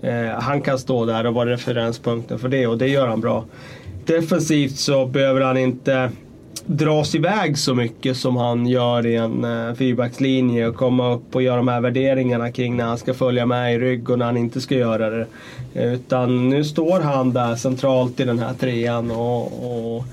[0.01, 3.45] Eh, han kan stå där och vara referenspunkten för det och det gör han bra.
[4.05, 6.11] Defensivt så behöver han inte
[6.65, 11.41] dras iväg så mycket som han gör i en eh, fyrbackslinje och komma upp och
[11.41, 14.37] göra de här värderingarna kring när han ska följa med i rygg och när han
[14.37, 15.27] inte ska göra det.
[15.73, 20.03] Utan nu står han där centralt i den här trean och, och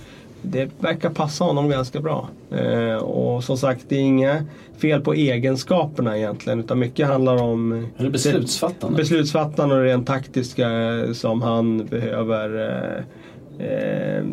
[0.42, 2.28] det verkar passa honom ganska bra.
[2.50, 4.42] Eh, och som sagt, det är inget
[4.78, 8.96] fel på egenskaperna egentligen utan mycket handlar om Eller beslutsfattande.
[8.96, 12.68] beslutsfattande och rent taktiska eh, som han behöver
[13.58, 14.24] eh, eh,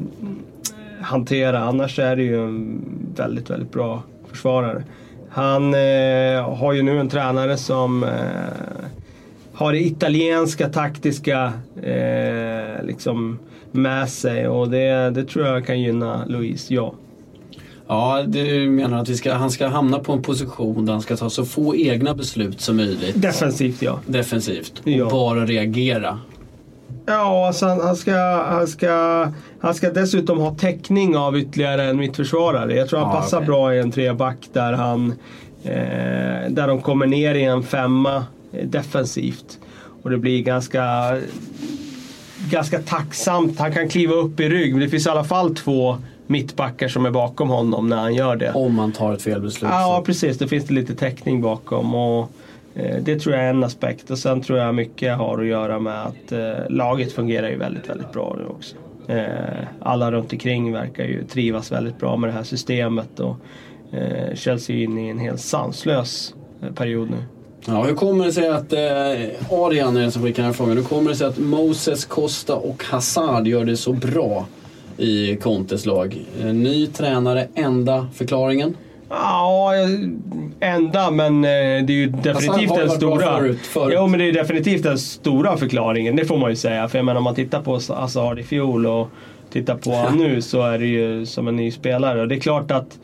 [1.01, 1.59] hantera.
[1.59, 2.81] Annars är det ju en
[3.15, 4.83] väldigt, väldigt bra försvarare.
[5.29, 8.09] Han eh, har ju nu en tränare som eh,
[9.53, 13.39] har det italienska taktiska eh, liksom
[13.71, 16.93] med sig och det, det tror jag kan gynna Louise, ja.
[17.87, 21.29] Ja, du menar att ska, han ska hamna på en position där han ska ta
[21.29, 23.21] så få egna beslut som möjligt.
[23.21, 23.99] Defensivt ja.
[24.05, 24.79] Defensivt.
[24.83, 25.09] Och Ja.
[25.09, 26.19] bara reagera.
[27.05, 28.15] Ja, alltså han, han, ska,
[28.49, 29.27] han, ska,
[29.59, 32.75] han ska dessutom ha täckning av ytterligare en mittförsvarare.
[32.75, 33.47] Jag tror han Ja, passar okej.
[33.47, 35.13] bra i en treback där han
[35.67, 38.15] Eh, där de kommer ner i en femma
[38.53, 39.59] eh, defensivt.
[40.03, 41.17] Och det blir ganska,
[42.51, 43.59] ganska tacksamt.
[43.59, 45.97] Han kan kliva upp i rygg, men det finns i alla fall två
[46.27, 48.51] mittbackar som är bakom honom när han gör det.
[48.51, 49.69] Om man tar ett felbeslut.
[49.73, 50.37] Ja, så- precis.
[50.37, 51.95] Då finns det lite täckning bakom.
[51.95, 52.29] Och,
[52.75, 54.09] eh, det tror jag är en aspekt.
[54.11, 57.89] Och sen tror jag mycket har att göra med att eh, laget fungerar ju väldigt,
[57.89, 58.75] väldigt bra nu också.
[59.07, 63.19] Eh, alla runt omkring verkar ju trivas väldigt bra med det här systemet.
[63.19, 63.35] Och,
[63.97, 66.33] eh, Chelsea är inne i en helt sanslös
[66.75, 67.17] period nu.
[67.67, 70.77] Ja, hur kommer det sig att, eh, Adrian är den som skickar den här frågan,
[70.77, 74.45] hur kommer det sig att Moses, Costa och Hazard gör det så bra
[74.97, 76.25] i Contes lag?
[76.41, 78.75] Eh, Ny tränare, enda förklaringen?
[79.09, 79.71] Ja,
[80.59, 83.37] enda men eh, det är ju definitivt den stora.
[83.37, 83.93] förut, förut.
[83.97, 86.15] Jo, men det är definitivt den stora förklaringen.
[86.15, 86.87] Det får man ju säga.
[86.87, 89.07] För jag menar om man tittar på Hazard i fjol och
[89.51, 92.21] tittar på honom nu så är det ju som en ny spelare.
[92.21, 92.99] Och det är klart att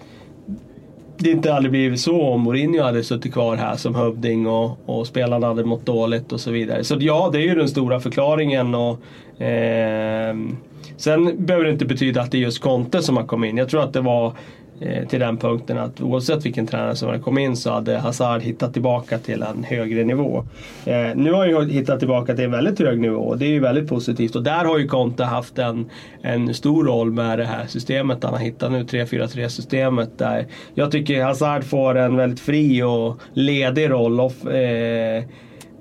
[1.17, 5.07] det inte hade blivit så om Mourinho hade suttit kvar här som hövding och, och
[5.07, 6.83] spelarna hade mått dåligt och så vidare.
[6.83, 8.75] Så ja, det är ju den stora förklaringen.
[8.75, 8.99] Och,
[9.39, 10.57] ehm,
[11.01, 13.57] sen behöver det inte betyda att det är just Conte som har kommit in.
[13.57, 14.33] Jag tror att det var
[14.81, 18.41] eh, till den punkten att oavsett vilken tränare som hade kommit in så hade Hazard
[18.41, 20.45] hittat tillbaka till en högre nivå.
[20.85, 23.49] Eh, nu har han ju hittat tillbaka till en väldigt hög nivå och det är
[23.49, 24.35] ju väldigt positivt.
[24.35, 25.89] Och där har ju Conte haft en,
[26.21, 30.17] en stor roll med det här systemet han har hittat nu, 3-4-3 systemet.
[30.17, 34.19] Där jag tycker Hazard får en väldigt fri och ledig roll.
[34.19, 35.23] Och, eh,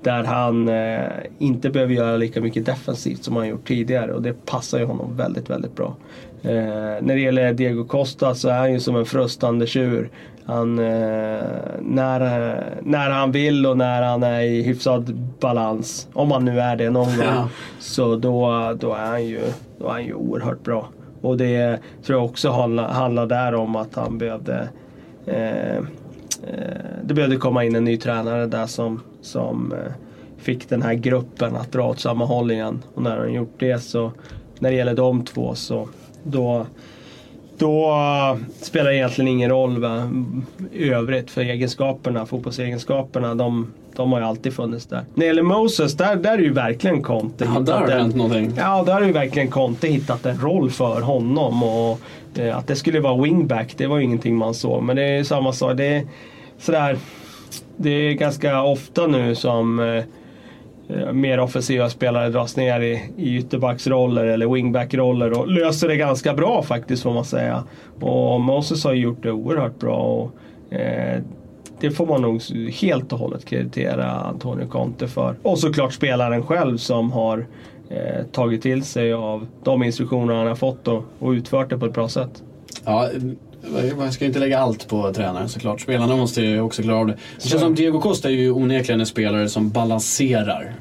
[0.03, 4.45] där han eh, inte behöver göra lika mycket defensivt som han gjort tidigare och det
[4.45, 5.95] passar ju honom väldigt, väldigt bra.
[6.43, 6.51] Eh,
[7.01, 10.09] när det gäller Diego Costa så är han ju som en frustande tjur.
[10.45, 11.39] Han, eh,
[11.81, 16.75] när, när han vill och när han är i hyfsad balans, om han nu är
[16.75, 17.49] det någon gång, Ja.
[17.79, 18.49] så då,
[18.79, 19.41] då, är han ju,
[19.79, 20.89] då är han ju oerhört bra.
[21.21, 24.69] Och det tror jag också handlar, handlar där om att han behövde
[25.25, 25.83] eh,
[27.03, 29.91] det behövde komma in en ny tränare där som, som eh,
[30.37, 32.83] fick den här gruppen att dra åt samma håll igen.
[32.95, 34.11] Och när han gjort det så,
[34.59, 35.87] när det gäller de två så
[36.23, 36.65] då,
[37.57, 40.11] då eh, spelar det egentligen ingen roll va,
[40.73, 44.97] i övrigt för egenskaperna, fotbollsegenskaperna, de, de har ju alltid funnits där.
[45.13, 48.15] När det gäller Moses, där, där är ju verkligen Conte Ja, där har en- hänt
[48.15, 48.51] någonting.
[48.57, 51.63] Ja, där har ju verkligen Conte hittat en roll för honom.
[51.63, 51.99] Och
[52.39, 54.83] eh, Att det skulle vara wingback, det var ju ingenting man såg.
[54.83, 55.77] Men det är samma sak.
[55.77, 56.03] Det
[56.61, 56.97] sådär.
[57.77, 60.03] Det är ganska ofta nu som eh,
[61.13, 66.63] mer offensiva spelare dras ner i, i ytterbacksroller eller wingbackroller och löser det ganska bra
[66.63, 67.63] faktiskt får man säga.
[67.99, 69.97] Och Moses har ju gjort det oerhört bra.
[69.97, 70.31] Och,
[70.73, 71.21] eh,
[71.79, 72.41] det får man nog
[72.71, 75.35] helt och hållet kreditera Antonio Conte för.
[75.43, 77.45] Och såklart spelaren själv som har
[77.89, 81.85] eh, tagit till sig av de instruktioner han har fått och, och utfört det på
[81.85, 82.43] ett bra sätt.
[82.85, 83.09] Ja,
[83.99, 85.81] jag ska ju inte lägga allt på tränaren såklart.
[85.81, 87.17] Spelarna måste ju också klara av det.
[87.41, 90.73] Det känns som Diego Costa är ju onekligen en spelare som balanserar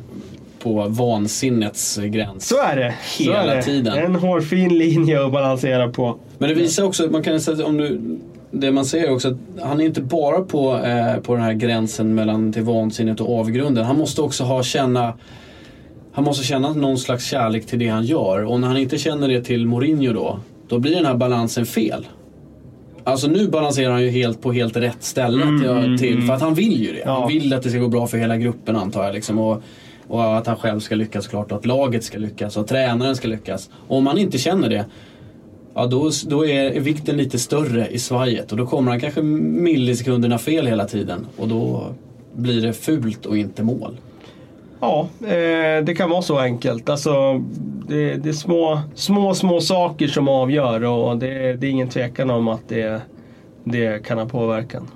[0.63, 2.49] på vansinnets gräns.
[2.49, 2.95] Så är det.
[3.19, 3.63] Hela är det.
[3.63, 3.99] tiden.
[3.99, 6.19] En hårfin linje att balansera på.
[6.39, 8.19] Men det visar också, man kan säga om du,
[8.51, 12.15] det man ser också att han är inte bara på, eh, på den här gränsen
[12.15, 13.85] mellan till vansinnet och avgrunden.
[13.85, 15.15] Han måste också ha känna
[16.13, 19.29] han måste känna någon slags kärlek till det han gör och när han inte känner
[19.29, 22.07] det till Mourinho då, då blir den här balansen fel.
[23.05, 26.55] Alltså nu balanserar han ju helt på helt rätt ställe till, till, för att han
[26.55, 27.03] vill ju det.
[27.05, 27.21] Ja.
[27.21, 29.15] Han vill att det ska gå bra för hela gruppen antar jag.
[29.15, 29.63] Liksom, och,
[30.09, 33.29] och att han själv ska lyckas klart och att laget ska lyckas och tränaren ska
[33.29, 33.71] lyckas.
[33.89, 34.85] Och om han inte känner det,
[35.75, 40.39] ja då, då är vikten lite större i svajet och då kommer han kanske millisekunderna
[40.39, 41.87] fel hela tiden och då
[42.35, 43.97] blir det fult och inte mål.
[44.81, 46.89] Ja, eh, det kan vara så enkelt.
[46.89, 47.45] Alltså,
[47.91, 52.31] det, det är små, små, små saker som avgör och det, det är ingen tvekan
[52.31, 53.03] om att det,
[53.65, 54.89] det kan ha påverkan.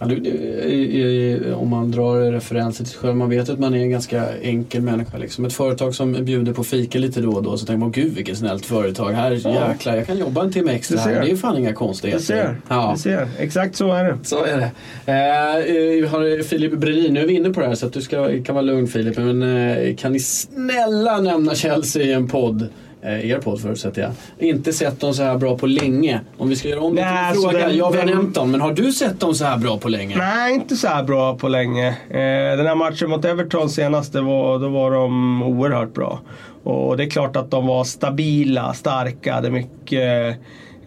[0.00, 3.74] Ja, du, i, i, om man drar referenser till sig själv, man vet att man
[3.74, 5.18] är en ganska enkel människa.
[5.18, 5.44] Liksom.
[5.44, 8.38] Ett företag som bjuder på fika lite då och då så tänker man gud vilket
[8.38, 9.12] snällt företag.
[9.12, 11.22] Här jäklar, jag kan jobba en timme extra Du här.
[11.24, 12.24] Det är fan inga Du konstigheter.
[12.24, 12.92] ser, Ja.
[12.96, 13.28] du ser.
[13.38, 14.18] Exakt så är det.
[14.22, 14.70] Så är det.
[15.06, 18.42] Eh, har Filip Bredin, nu är vi inne på det här så att du ska,
[18.44, 19.16] kan vara lugn Filip.
[19.16, 22.68] Men eh, kan ni snälla nämna Chelsea i en podd?
[23.04, 24.12] Eh, er podd förutsätter jag.
[24.48, 26.20] Inte sett dem så här bra på länge.
[26.38, 27.66] Om vi ska göra om det Nej, en alltså fråga.
[27.68, 30.16] den- jag har nämnt dem, men har du sett dem så här bra på länge?
[30.18, 31.88] Nej, inte så här bra på länge.
[31.88, 36.20] Eh, den här matchen mot Everton senast, det var, då var de oerhört bra.
[36.62, 40.36] Och det är klart att de var stabila, starka, hade mycket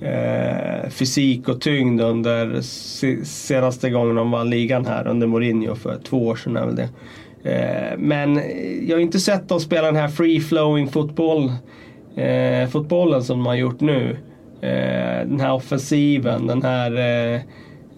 [0.01, 5.97] eh, fysik och tyngd under se, senaste gången de vann ligan här under Mourinho för
[6.09, 6.57] två år sedan.
[6.57, 6.89] Är väl det.
[7.43, 8.41] Eh, men
[8.87, 11.51] jag har inte sett dem spela den här free flowing fotboll,
[12.23, 14.17] eh, fotbollen som de har gjort nu.
[14.61, 16.91] Eh, den här offensiven, den här
[17.35, 17.41] eh,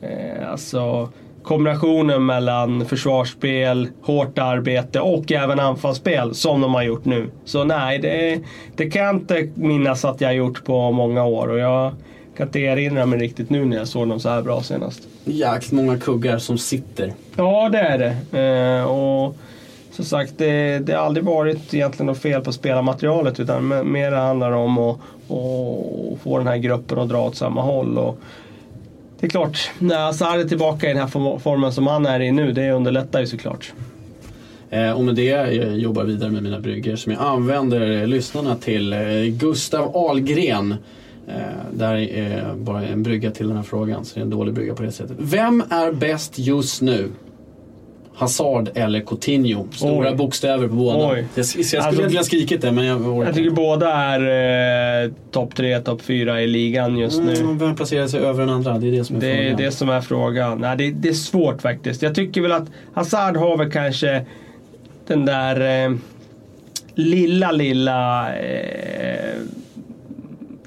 [0.02, 1.10] Eh, alltså
[1.44, 7.30] kombinationen mellan försvarsspel, hårt arbete och även anfallsspel som de har gjort nu.
[7.46, 8.40] Så nej, det,
[8.76, 11.48] det kan jag inte minnas att jag har gjort på många år.
[11.48, 11.94] Och jag
[12.38, 15.02] kan inte erinra mig riktigt nu när jag såg dem så här bra senast.
[15.26, 17.14] Jäkligt många kuggar som sitter.
[17.36, 18.40] Ja, det är det.
[18.40, 19.38] Eh, och
[20.00, 24.52] som sagt, det, det har aldrig varit egentligen något fel på spelarmaterialet utan mer handlar
[24.52, 27.98] om att, att få den här gruppen att dra åt samma håll.
[27.98, 28.20] Och
[29.20, 32.32] det är klart, när Azar är tillbaka i den här formen som han är i
[32.32, 33.74] nu, det underlättar ju såklart.
[34.70, 38.08] Eh, och med det eh, jag jobbar vidare med mina brygger som jag använder eh,
[38.08, 38.96] lyssnarna till.
[39.40, 40.76] Gustav Ahlgren.
[41.26, 44.54] Det där är bara en brygga till den här frågan, så det är en dålig
[44.54, 45.18] brygga på det sättet.
[45.20, 47.10] Vem är bäst just nu?
[48.20, 49.68] Hazard eller Coutinho.
[49.72, 50.16] Stora Oj.
[50.16, 51.12] bokstäver på båda.
[51.12, 51.18] Oj.
[51.18, 55.56] Jag, jag skulle alltså, ha skrikit det men jag Jag tycker båda är eh, topp
[55.56, 57.66] tre, topp fyra i ligan just mm, nu.
[57.66, 58.78] Vem placerar sig över den andra?
[58.78, 59.58] Det är det som är det frågan.
[59.58, 60.60] Det är det som är frågan.
[60.60, 62.02] Nej, det, det, är svårt faktiskt.
[62.02, 64.26] Jag tycker väl att Hazard har väl kanske
[65.08, 65.96] den där eh,
[66.96, 69.36] lilla, lilla eh,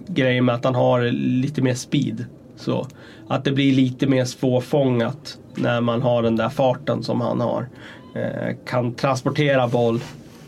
[0.06, 2.24] grejen med att han har lite mer speed.
[2.56, 2.86] Så
[3.28, 7.68] att det blir lite mer svårfångat när man har den där farten som han har.
[8.14, 10.00] Eh, kan transportera boll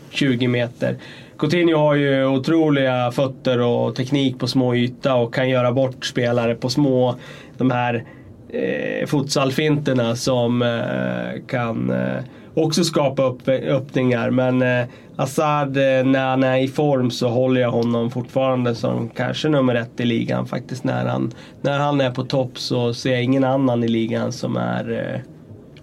[0.09, 0.97] 20 meter.
[1.37, 6.55] Coutinho har ju otroliga fötter och teknik på små yta och kan göra bort spelare
[6.55, 7.15] på små,
[7.57, 8.03] de här
[8.49, 14.29] eh, futsalfinterna som eh, kan eh, också skapa upp, öppningar.
[14.29, 14.85] Men eh,
[15.17, 19.75] Assad, eh, när han är i form så håller jag honom fortfarande som kanske nummer
[19.75, 20.83] ett i ligan faktiskt.
[20.83, 24.57] När han, när han är på topp så ser jag ingen annan i ligan som
[24.57, 25.21] är eh,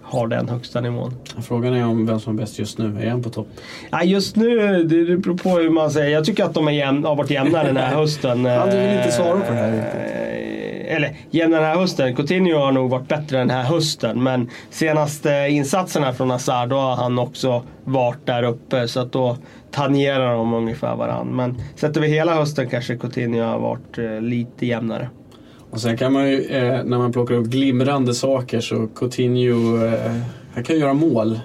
[0.01, 1.15] har den högsta nivån.
[1.41, 2.97] Frågan är om vem som är bäst just nu.
[3.01, 3.47] Är han på topp?
[3.91, 6.09] Ja, just nu, det beror på hur man säger.
[6.09, 8.45] Jag tycker att de är jämn, har varit jämna den här hösten.
[8.45, 10.42] Han vill inte svara på det här.
[10.93, 12.15] Eller jämna den här hösten.
[12.15, 14.23] Coutinho har nog varit bättre den här hösten.
[14.23, 18.87] Men senaste insatserna från Hazard, då har han också varit där uppe.
[18.87, 19.37] Så att då
[19.71, 21.33] tangerar de ungefär varandra.
[21.35, 25.09] Men sett över hela hösten kanske Coutinho har varit eh, lite jämnare.
[25.69, 30.21] Och sen kan man ju, eh, när man plockar upp glimrande saker så Coutinho, eh,
[30.53, 31.39] han kan göra mål.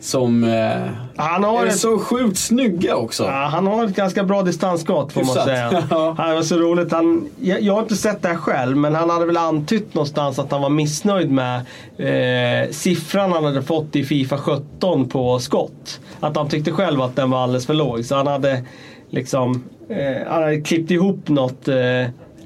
[0.00, 3.24] Som eh, han har är ett, så sjukt snygga också.
[3.24, 5.84] Ja, han har ett ganska bra distansskott får man säga.
[5.90, 6.14] ja.
[6.28, 6.92] Det var så roligt.
[6.92, 10.38] Han, jag, jag, har inte sett det här själv men han hade väl antytt någonstans
[10.38, 11.56] att han var missnöjd med
[11.96, 16.00] eh, siffran han hade fått i Fifa 17 på skott.
[16.20, 18.04] Att han tyckte själv att den var alldeles för låg.
[18.04, 18.64] Så han hade
[19.10, 21.76] liksom eh, han hade klippt ihop något eh,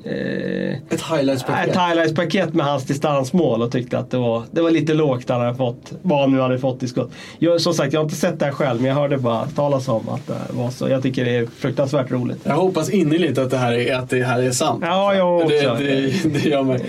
[0.05, 1.68] Eh, ett highlights-paket?
[1.68, 5.40] Ett highlights-paket med hans distansmål och tyckte att det var, det var lite lågt han
[5.40, 7.11] hade fått, vad han nu hade fått i skott.
[7.38, 9.88] Jag, som sagt, jag har inte sett det här själv men jag hörde bara talas
[9.88, 10.88] om att det var så.
[10.88, 12.38] Jag tycker det är fruktansvärt roligt.
[12.44, 14.84] Jag hoppas innerligt att det här är, att det här är sant.
[14.86, 15.48] Ja, jag också.
[15.48, 16.84] Det, det, det gör mig.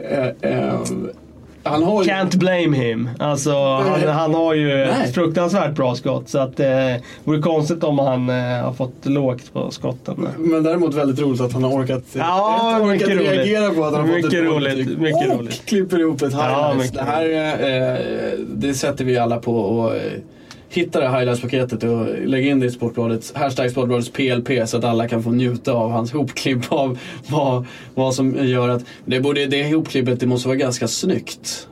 [0.00, 0.80] Uh, uh,
[1.62, 2.10] han har ju...
[2.10, 3.10] Can't blame him.
[3.18, 5.12] Alltså, han, han har ju Nej.
[5.12, 6.28] fruktansvärt bra skott.
[6.28, 10.28] Så att, eh, det vore konstigt om han eh, har fått lågt på skotten.
[10.38, 14.08] Men däremot väldigt roligt att han har orkat, ja, ett, orkat reagera på att han
[14.08, 15.66] har mycket fått ett roligt, mycket och roligt.
[15.66, 16.92] klipper ihop ett highlights.
[16.94, 19.56] Ja, det här eh, det sätter vi alla på.
[19.56, 20.12] Och, eh,
[20.76, 25.08] hitta det highlights-paketet och lägga in det i Sportbladets, hashtag Sportbladets PLP så att alla
[25.08, 26.98] kan få njuta av hans hopklipp av
[27.28, 31.68] vad, vad som gör att det, borde, det hopklippet det måste vara ganska snyggt.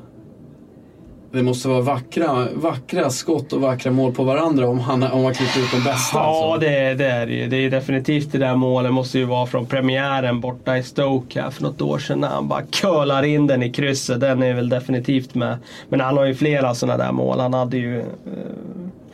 [1.32, 5.34] Det måste vara vackra, vackra skott och vackra mål på varandra om han om man
[5.34, 6.18] klipper ut de bästa.
[6.18, 6.66] Ja, alltså.
[6.66, 7.48] det, det är det ju.
[7.48, 11.50] Det är definitivt det där målet måste ju vara från premiären borta i Stoke här
[11.50, 14.20] för något år sedan när han bara curlar in den i krysset.
[14.20, 15.58] Den är väl definitivt med.
[15.88, 17.40] Men han har ju flera sådana där mål.
[17.40, 18.04] Han hade ju eh,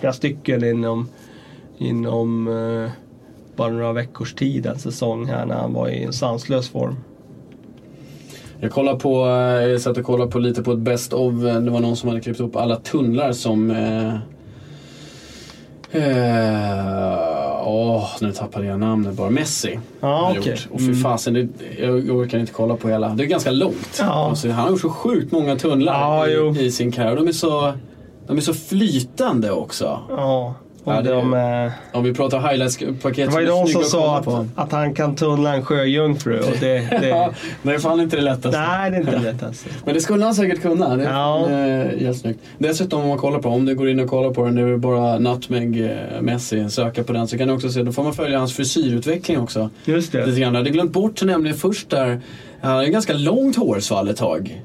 [0.00, 1.08] flera stycken inom,
[1.78, 2.90] inom eh,
[3.56, 6.96] bara några veckors tid en säsong här när han var i en sanslös form.
[8.60, 11.34] Jag kollar på, eh, jag satt och kollade på lite på ett Best of.
[11.44, 14.14] Eh, det var någon som hade klippt upp alla tunnlar som eh,
[16.02, 17.16] eh,
[17.68, 19.30] oh, nu tappade jag namnet bara.
[19.30, 19.78] Messi.
[20.00, 20.56] Ah, okay.
[20.70, 21.00] Och för mm.
[21.00, 21.48] fasen, det,
[21.78, 23.08] jag orkar inte kolla på hela.
[23.08, 23.98] Det är ganska långt.
[23.98, 24.28] Ja.
[24.28, 27.16] Alltså, han har gjort så sjukt många tunnlar ja, i, i, sin karriär.
[27.16, 27.72] De är så,
[28.26, 30.00] de är så flytande också.
[30.86, 30.94] Ja.
[30.94, 34.46] Ja, det, de, eh, om vi pratar highlights-paket Det var ju någon som sa att,
[34.54, 36.38] att, han kan tunnla en sjöjungfru.
[36.38, 37.08] Och det, det...
[37.08, 37.32] ja,
[37.62, 38.60] det är fan inte det lättaste.
[38.60, 39.70] Nej, det är inte det lättaste.
[39.84, 40.96] Men det skulle han säkert kunna.
[40.96, 41.50] Det är ja.
[41.50, 42.40] jävligt snyggt.
[42.58, 44.76] Dessutom om man kollar på, om du går in och kollar på den, det är
[44.76, 48.14] bara Nutmeg eh, Messi, söka på den, så kan du också se, då får man
[48.14, 49.70] följa hans frisyrutveckling också.
[49.84, 50.26] Just det.
[50.26, 50.54] Lite grann.
[50.54, 52.20] Jag hade glömt bort nämligen först där,
[52.60, 54.62] han hade ganska långt hårsvall ett tag.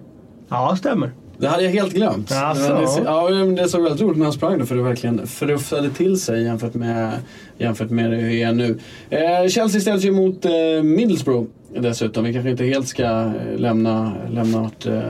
[0.50, 1.12] Ja, stämmer.
[1.42, 2.32] Det hade jag helt glömt.
[2.32, 2.74] Alltså.
[2.74, 6.20] Det, ja, det såg väldigt roligt när han sprang då för det verkligen fruffade till
[6.20, 7.12] sig jämfört med,
[7.58, 8.80] jämfört med hur det är nu.
[9.10, 10.52] Eh, Chelsea ställs ju mot eh,
[10.84, 11.48] Middlesbrough
[11.80, 12.24] dessutom.
[12.24, 15.02] Vi kanske inte helt ska lämna, lämna att, eh,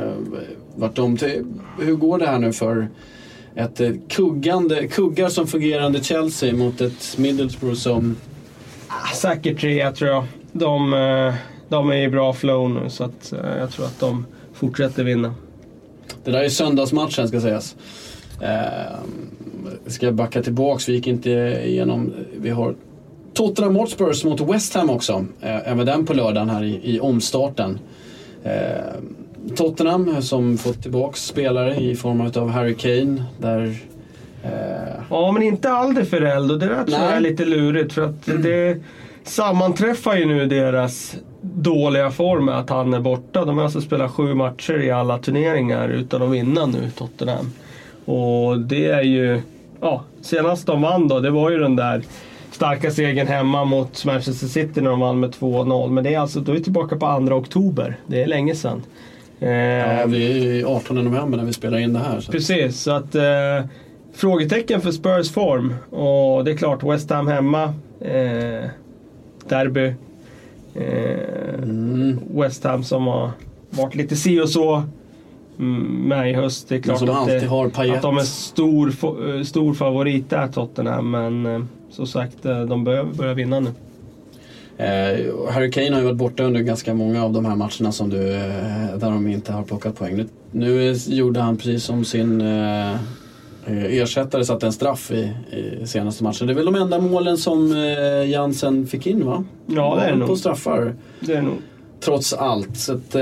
[0.76, 1.46] vart de till,
[1.80, 2.88] hur går det här nu för
[3.56, 8.16] ett eh, kuggande, kuggar som fungerande Chelsea mot ett Middlesbrough som...
[8.88, 10.24] Ah, Säkert trea tror jag.
[10.52, 11.34] De, eh,
[11.70, 15.34] de är i bra flow nu så att, eh, jag tror att de fortsätter vinna.
[16.24, 17.76] Det där är söndagsmatchen ska sägas.
[18.42, 19.00] Eh,
[19.88, 21.30] ska jag backa tillbaks, vi gick inte
[21.66, 22.14] igenom.
[22.38, 22.76] Vi har
[23.34, 25.26] Tottenham Hotspurs mot West Ham också.
[25.42, 27.80] Eh, även den på lördagen här i, i omstarten.
[28.44, 28.52] Eh,
[29.56, 33.24] Tottenham som fått tillbaks spelare i form av Harry Kane.
[33.38, 33.78] Där,
[34.44, 34.52] eh,
[35.10, 38.78] Ja, men inte Alderfereld och det där tror jag är lite lurigt för att det
[39.24, 43.46] sammanträffar ju nu deras dåliga form med att han är borta.
[43.46, 47.52] De har alltså spelat sju matcher i alla turneringar utan att vinna nu, Tottenham.
[48.06, 49.42] Och det är ju,
[49.82, 52.04] ja, senast de vann då, det var ju den där
[52.52, 55.92] starka segern hemma mot Manchester City när de vann med 2-0.
[55.92, 57.98] Men det är alltså, då är vi tillbaka på 2 oktober.
[58.08, 58.82] Det är länge sedan.
[59.40, 62.20] Eh, ja, vi är 18 november när vi spelar in det här.
[62.20, 62.32] Så.
[62.32, 63.66] Precis, så att eh,
[64.14, 65.74] frågetecken för Spurs form.
[65.90, 67.64] Och det är klart, West Ham hemma.
[68.02, 68.70] Eh,
[69.50, 69.94] derby.
[70.76, 72.20] Eh, Mm.
[72.34, 73.32] West Ham som har
[73.70, 74.84] varit lite si och så
[75.60, 76.70] mm, med i höst.
[76.70, 81.12] Det är klart att, det, att de är stor, eh, stor favorit där Tottenham.
[81.12, 83.70] Men eh, som sagt, de behöver börja vinna nu.
[84.78, 88.10] Eh, Harry Kane har ju varit borta under ganska många av de här matcherna som
[88.10, 90.16] du, eh, där de inte har plockat poäng.
[90.16, 92.96] Nu, nu gjorde han precis som sin eh,
[93.68, 96.48] ersättare satte en straff i, i senaste matchen.
[96.48, 99.44] Det är väl de enda målen som eh, Jansen fick in va?
[99.66, 100.38] Ja, det är det På nog.
[100.38, 100.96] straffar.
[101.20, 101.56] Det är nog.
[102.00, 102.78] Trots allt.
[102.78, 103.22] Så att, eh,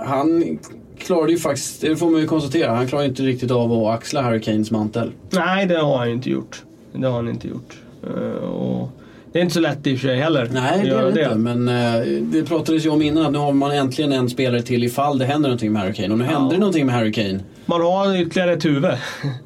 [0.00, 0.58] han
[0.98, 4.22] klarade ju faktiskt, det får man ju konstatera, han klarade inte riktigt av att axla
[4.22, 5.12] Harry Kanes mantel.
[5.30, 6.62] Nej, det har han inte gjort.
[6.92, 7.76] Det har han inte gjort.
[8.02, 8.88] Eh, och
[9.34, 10.48] det är inte så lätt i och för sig heller.
[10.52, 11.34] Nej, det är det inte.
[11.34, 14.84] Men eh, det pratades ju om innan att nu har man äntligen en spelare till
[14.84, 16.12] ifall det händer någonting med Harry Kane.
[16.12, 17.40] Och nu hände det någonting med Harry Kane.
[17.66, 18.84] Man har ytterligare ett huvud.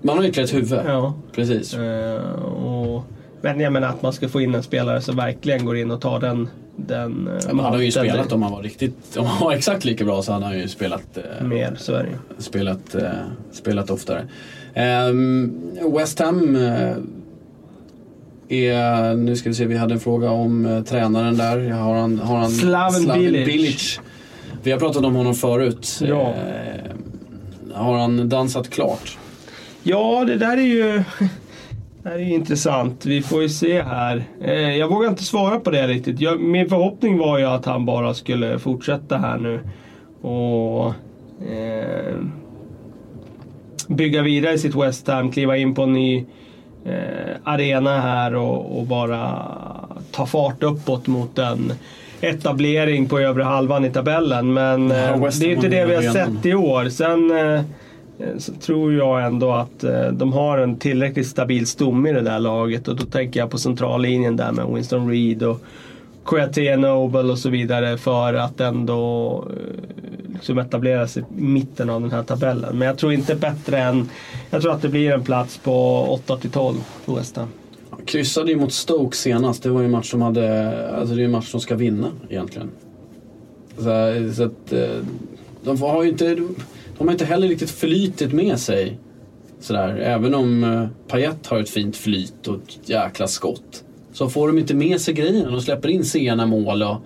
[0.03, 0.81] Man har ytterligare ett huvud.
[0.87, 1.15] ja.
[1.33, 1.75] Precis.
[1.75, 3.05] Eh, och,
[3.41, 6.01] men jag menar att man ska få in en spelare som verkligen går in och
[6.01, 8.09] tar den, den eh, Man hade ju manteln.
[8.11, 10.69] spelat om han var riktigt, om han var exakt lika bra så hade han ju
[10.69, 12.43] spelat, eh, Mer, så är det ju.
[12.43, 13.03] spelat, eh,
[13.53, 14.25] spelat oftare.
[14.75, 15.53] Ehm,
[15.97, 16.59] West Ham
[18.49, 21.71] är, nu ska vi se, vi hade en fråga om eh, tränaren där.
[21.71, 24.01] Har han, har han Slaven Bilic.
[24.63, 26.01] Vi har pratat om honom förut.
[26.03, 26.35] Ja.
[26.35, 29.19] Eh, har han dansat klart?
[29.83, 30.93] Ja, det där är ju
[32.03, 33.07] det här är intressant.
[33.07, 34.25] Vi får ju se här.
[34.43, 36.21] Eh, jag vågar inte svara på det riktigt.
[36.21, 39.61] Jag, min förhoppning var ju att han bara skulle fortsätta här nu.
[40.29, 40.87] Och
[41.53, 42.17] eh,
[43.89, 46.27] bygga vidare i sitt West Ham, kliva in på en ny
[47.45, 49.45] arena här och, och bara
[50.11, 51.73] ta fart uppåt mot en
[52.21, 54.53] etablering på övre halvan i tabellen.
[54.53, 56.89] Men Ja, eh, det är inte det vi har sett i år.
[56.89, 57.63] Sen eh,
[58.19, 62.21] Eh, så tror jag ändå att eh, de har en tillräckligt stabil stomme i det
[62.21, 65.63] där laget och då tänker jag på centrallinjen där med Winston Reed och
[66.25, 70.08] Kouyaté Noble och så vidare för att ändå eh,
[70.39, 72.79] liksom etablera sig i mitten av den här tabellen.
[72.79, 74.09] Men jag tror inte bättre än,
[74.51, 77.49] jag tror att det blir en plats på 8 till 12 på West Ham.
[78.07, 79.63] Kryssade ju mot Stoke senast.
[79.63, 82.11] Det var ju en match som hade, alltså det är en match som ska vinna
[82.29, 82.71] egentligen.
[83.77, 83.83] Så,
[84.35, 85.05] så att, eh,
[85.65, 86.35] de har ju inte,
[86.99, 88.99] de har inte heller riktigt flytet med sig.
[89.61, 89.97] Sådär.
[89.97, 93.85] Även om eh, Payet har ett fint flyt och ett jäkla skott.
[94.13, 95.51] Så får de inte med sig grejerna.
[95.51, 96.97] De släpper in sena mål och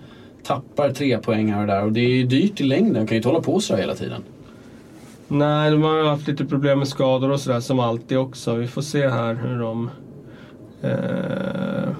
[0.43, 1.83] tappar tre poäng här och där.
[1.83, 2.93] Och det är dyrt i längden.
[2.93, 4.23] De kan ju inte hålla på så hela tiden.
[5.27, 8.55] Nej, de har ju haft lite problem med skador och sådär som alltid också.
[8.55, 9.89] Vi får se här hur de
[10.81, 11.93] eh,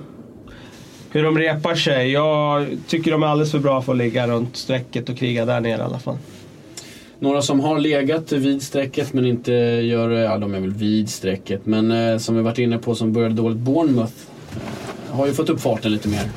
[1.12, 2.12] hur de repar sig.
[2.12, 5.60] Jag tycker de är alldeles för bra för att ligga runt strecket och kriga där
[5.60, 6.18] nere i alla fall.
[7.20, 11.66] Några som har legat vid strecket men inte gör, ja de är väl vid strecket,
[11.66, 14.14] men eh, som vi varit inne på som började dåligt, Bournemouth.
[14.52, 16.30] Eh, har ju fått upp farten lite mer.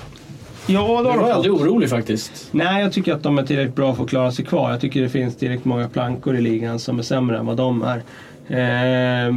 [0.69, 1.31] Ja, det Jag har var de fått.
[1.33, 2.49] aldrig orolig faktiskt.
[2.51, 4.71] Nej, jag tycker att de är tillräckligt bra för att klara sig kvar.
[4.71, 7.83] Jag tycker det finns tillräckligt många plankor i ligan som är sämre än vad de
[7.83, 8.03] är.
[9.29, 9.37] Eh,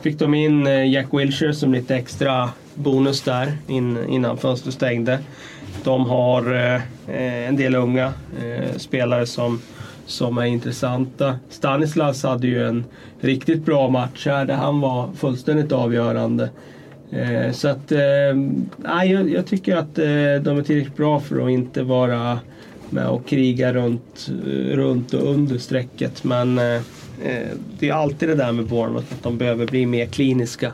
[0.00, 5.18] fick de in eh, Jack Wilshere som lite extra bonus där in, innan fönstret stängde.
[5.84, 6.74] De har eh,
[7.16, 8.12] eh, en del unga
[8.44, 9.60] eh, spelare som,
[10.06, 11.38] som är intressanta.
[11.50, 12.84] Stanislas hade ju en
[13.20, 16.48] riktigt bra match här där han var fullständigt avgörande.
[17.10, 18.00] Eh, så att, eh,
[19.04, 20.04] jag, jag tycker att eh,
[20.42, 22.38] de är tillräckligt bra för att inte vara
[22.90, 24.30] med och kriga runt,
[24.70, 26.24] runt och under strecket.
[26.24, 26.74] Men eh,
[27.24, 27.48] eh,
[27.78, 30.72] det är alltid det där med Bournemouth, att de behöver bli mer kliniska.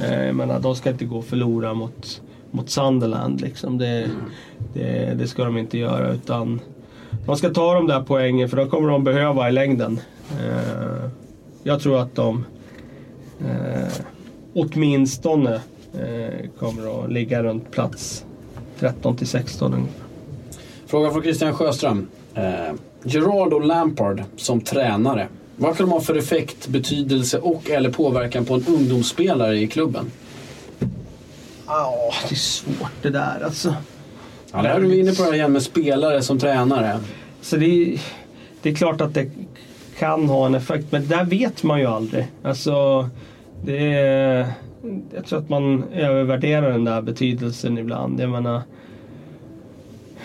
[0.00, 3.40] Eh, jag menar, de ska inte gå och förlora mot, mot Sunderland.
[3.40, 3.78] Liksom.
[3.78, 4.10] Det,
[4.74, 6.12] det, det ska de inte göra.
[6.12, 6.60] utan
[7.26, 10.00] de ska ta de där poängen för de kommer de behöva i längden.
[10.30, 11.10] Eh,
[11.62, 12.44] jag tror att de
[13.40, 13.88] eh,
[14.54, 15.60] åtminstone
[15.94, 18.24] eh, kommer att ligga runt plats
[18.78, 20.04] 13 till 16 ungefär.
[20.86, 22.08] Fråga från Christian Sjöström.
[22.34, 22.74] Eh,
[23.04, 25.28] Gerard och Lampard som tränare.
[25.56, 30.10] Vad kan de ha för effekt, betydelse och eller påverkan på en ungdomsspelare i klubben?
[31.66, 33.74] Ja, det är svårt det där alltså.
[34.52, 37.00] Ja, där är vi inne på det här igen med spelare som tränare.
[37.40, 38.00] Så det är,
[38.62, 39.30] det är klart att det
[39.98, 42.26] kan ha en effekt, men det där vet man ju aldrig.
[42.42, 43.08] Alltså,
[43.64, 44.46] det är,
[45.14, 48.20] jag tror att man övervärderar den där betydelsen ibland.
[48.20, 48.62] Jag menar,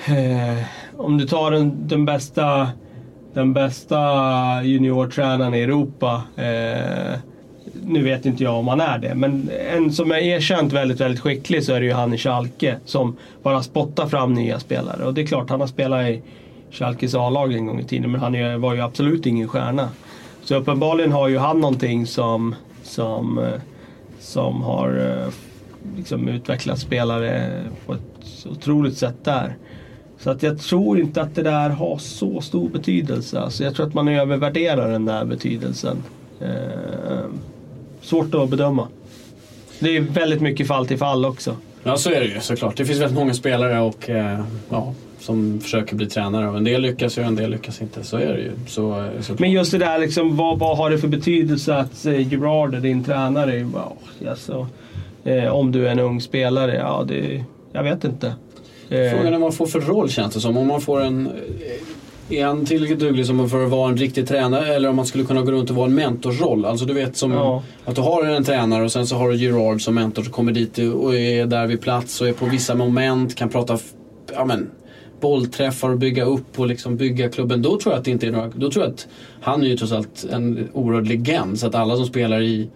[0.07, 0.63] eh,
[0.97, 2.69] om du tar den, den bästa
[3.33, 3.99] den bästa
[4.63, 6.21] juniortränaren i Europa.
[6.35, 7.19] Eh,
[7.83, 11.19] nu vet inte jag om han är det, men en som är erkänt väldigt, väldigt
[11.19, 15.05] skicklig så är det ju han i Schalke som bara spottar fram nya spelare.
[15.05, 16.21] Och det är klart, han har spelat i
[16.71, 19.89] Schalkes A-lag en gång i tiden, men han var ju absolut ingen stjärna.
[20.43, 22.55] Så uppenbarligen har ju han någonting som,
[22.89, 23.61] som, eh,
[24.19, 25.33] som har eh,
[25.97, 29.57] liksom utvecklat spelare på ett otroligt sätt där.
[30.19, 33.39] Så att jag tror inte att det där har så stor betydelse.
[33.39, 35.97] Alltså jag tror att man övervärderar den där betydelsen.
[36.39, 37.25] Eh, eh
[38.01, 38.87] svårt att bedöma.
[39.79, 41.55] Det är väldigt mycket fall till fall också.
[41.83, 42.77] Ja, så är det ju såklart.
[42.77, 46.49] Det finns väldigt många spelare och, eh, ja, som försöker bli tränare.
[46.49, 48.03] Och en del lyckas ju och en del lyckas inte.
[48.03, 48.51] Så är det ju.
[48.67, 49.39] Så, eh, såklart.
[49.39, 52.79] Men just det där, liksom, vad, vad har det för betydelse att eh, Gerard är
[52.79, 53.63] din tränare?
[53.63, 53.97] Wow,
[54.29, 54.67] alltså,
[55.23, 57.43] eh, om du är en ung spelare, ja det...
[57.71, 58.27] Jag vet inte.
[58.89, 60.57] Eh, Frågan är vad man får för roll känns det som.
[60.57, 61.29] Om man får en...
[62.29, 65.23] Är han tillräckligt duglig som för att vara en riktig tränare eller om man skulle
[65.23, 66.65] kunna gå runt och vara en mentorsroll?
[66.65, 67.63] Alltså du vet som Ja.
[67.85, 70.51] att du har en tränare och sen så har du Gerard som mentor som kommer
[70.51, 73.77] dit och är där vid plats och är på vissa moment, kan prata
[74.33, 74.69] ja, men,
[75.21, 77.61] bollträffar och bygga upp och liksom bygga klubben.
[77.61, 78.47] Då tror jag att det inte är några...
[78.55, 79.07] Då tror jag att
[79.41, 82.69] han är ju trots allt en oerhörd legend så att alla som spelar i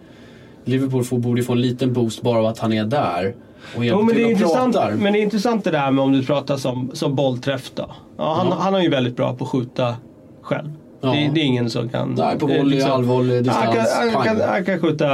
[0.64, 3.34] Liverpool får, borde få en liten boost bara av att han är där.
[3.78, 4.92] Jo, men, det är intressant, pratar.
[4.92, 7.86] men det är intressant det där med om du pratar som, som bollträff då.
[8.18, 8.56] Ja, han, Ja.
[8.60, 9.96] han är ju väldigt bra på att skjuta
[10.42, 10.72] själv.
[11.00, 11.08] Ja.
[11.10, 12.14] Det, det är ingen som kan...
[12.18, 13.64] Nej, på eh, volley, liksom- halvvolley, distans.
[13.64, 15.06] Han kan, han, kan, han kan skjuta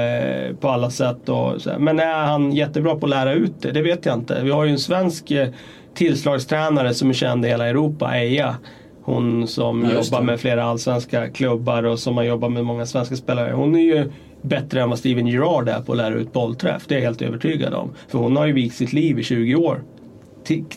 [0.00, 1.28] eh, på alla sätt.
[1.28, 1.70] Och så.
[1.78, 3.70] Men är han jättebra på att lära ut det?
[3.72, 4.40] Det vet jag inte.
[4.42, 5.48] Vi har ju en svensk eh,
[5.94, 8.56] tillslagstränare som är känd i hela Europa, Eija.
[9.02, 13.16] Hon som Ja, jobbar med flera allsvenska klubbar och som har jobbat med många svenska
[13.16, 13.52] spelare.
[13.52, 14.12] Hon är ju
[14.42, 16.84] bättre än vad Steven Gerrard är på att lära ut bollträff.
[16.88, 17.90] Det är jag helt övertygad om.
[18.08, 19.82] För hon har ju vikt sitt liv i 20 år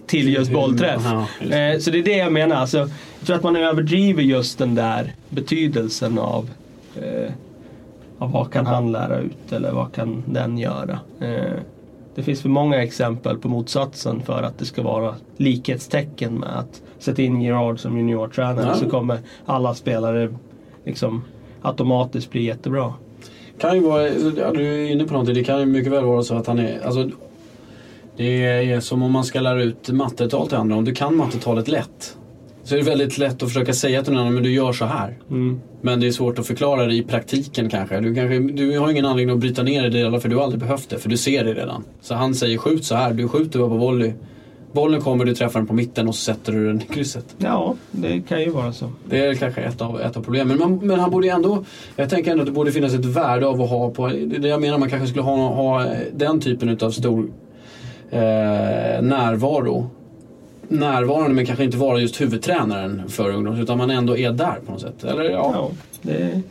[0.08, 1.02] till, just bollträff.
[1.06, 2.56] Ja, just Eh, så det är det jag menar.
[2.56, 6.50] Alltså, jag tror att man överdriver just den där betydelsen av,
[7.02, 7.32] eh,
[8.18, 11.00] av vad kan han lära ut eller vad kan den göra.
[11.22, 11.60] Eh,
[12.16, 16.82] det finns för många exempel på motsatsen för att det ska vara likhetstecken med att
[17.00, 18.76] sätta in Gerard som juniortränare Ja.
[18.76, 20.30] så kommer alla spelare
[20.86, 21.24] liksom
[21.62, 22.94] automatiskt bli jättebra.
[23.64, 24.08] Kan ju vara,
[24.38, 26.60] ja, du är inne på någonting, det kan ju mycket väl vara så att han
[26.60, 27.10] är, alltså,
[28.18, 30.76] det är som om man ska lära ut mattetal till andra.
[30.76, 32.18] Om du kan mattetalet lätt
[32.64, 34.86] så är det väldigt lätt att försöka säga till någon annan, men du gör så
[34.86, 35.18] här.
[35.30, 35.62] Mm.
[35.82, 38.00] Men det är svårt att förklara det i praktiken kanske.
[38.00, 40.44] Du, kanske, du har ingen anledning att bryta ner det i delar för du har
[40.44, 41.84] aldrig behövt det, för du ser det redan.
[42.02, 44.14] Så han säger skjut så här, du skjuter bara på volley.
[44.74, 47.26] Bollen kommer, du träffar den på mitten och så sätter du den i krysset.
[47.38, 48.92] Ja, det kan ju vara så.
[49.06, 50.58] Det är kanske ett av, ett av problemen.
[50.58, 51.64] Men, man, men han borde ändå,
[51.96, 54.62] jag tänker ändå att det borde finnas ett värde av att ha på, det jag
[54.62, 57.28] menar, man kanske skulle ha, ha den typen av stor
[58.12, 58.20] eh,
[59.02, 59.90] närvaro.
[60.68, 64.72] Närvarande men kanske inte vara just huvudtränaren för ungdoms utan man ändå är där på
[64.72, 65.04] något sätt.
[65.04, 65.70] Eller ja, Ja,
[66.02, 66.42] det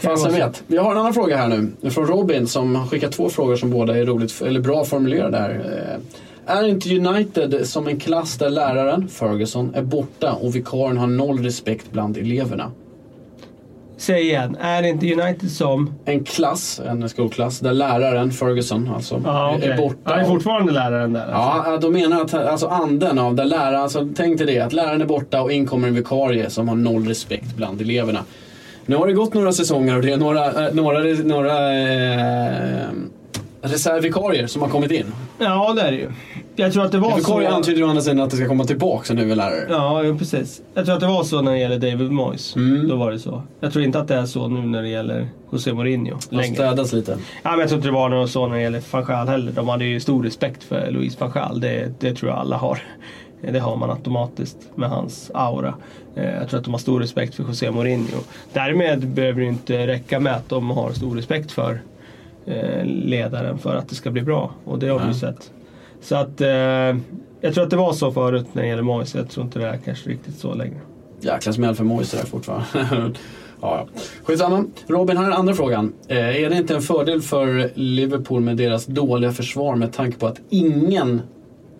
[0.00, 0.62] fasen vet.
[0.66, 1.48] Vi har en annan fråga här
[1.82, 5.38] nu från Robin som har skickat två frågor som båda är roligt, eller bra formulerade
[5.38, 5.50] här.
[5.50, 6.00] Eh,
[6.46, 11.42] Är inte United som en klass där läraren, Ferguson, är borta och vikarien har noll
[11.42, 12.70] respekt bland eleverna?
[13.96, 15.94] Säg igen, är inte United som...
[16.04, 19.76] en klass, en skolklass, där läraren, Ferguson alltså, Ja, är okej.
[19.76, 19.96] borta.
[20.04, 21.32] Han är fortfarande läraren där.
[21.32, 21.70] Alltså.
[21.70, 25.00] Ja, de menar att alltså anden av där läraren, alltså tänk dig det, att läraren
[25.00, 28.24] är borta och in kommer en vikarie som har noll respekt bland eleverna.
[28.86, 32.88] Nu har det gått några säsonger och det är några, eh, några, några eh,
[33.62, 35.06] reservvikarier som har kommit in.
[35.38, 36.10] Ja, det är det ju.
[36.56, 37.54] Jag tror att det var vikarie så...
[37.54, 39.66] antyder å andra sidan att det ska komma tillbaka en huvudlärare.
[39.70, 40.62] Ja, jo, precis.
[40.74, 42.56] Jag tror att det var så när det gäller David Moyes.
[42.56, 42.88] Mm.
[42.88, 43.42] Då var det så.
[43.60, 46.18] Jag tror inte att det är så nu när det gäller José Mourinho.
[46.28, 46.54] Längre.
[46.54, 47.18] städats lite.
[47.42, 49.52] Ja, men jag tror inte det var något så när det gäller van Gaal heller.
[49.52, 51.60] De hade ju stor respekt för Louis van Gaal.
[51.60, 52.78] Det, det tror jag alla har.
[53.52, 55.74] Det har man automatiskt med hans aura.
[56.16, 58.18] Eh, Jag tror att de har stor respekt för José Mourinho.
[58.52, 61.80] Därmed behöver det inte räcka med att de har stor respekt för
[62.84, 64.54] ledaren för att det ska bli bra.
[64.64, 65.50] Och det har vi ju sett.
[66.00, 66.48] Så att eh,
[67.40, 69.18] Jag tror att det var så förut när det gäller Moise.
[69.18, 70.80] Jag tror inte det är kanske riktigt så längre.
[71.20, 72.66] Jäkla smäll för Moise där fortfarande.
[73.60, 73.86] ja.
[74.24, 74.64] Skitsamma.
[74.86, 75.92] Robin, här är den andra frågan.
[76.08, 80.26] Eh, är det inte en fördel för Liverpool med deras dåliga försvar med tanke på
[80.26, 81.22] att ingen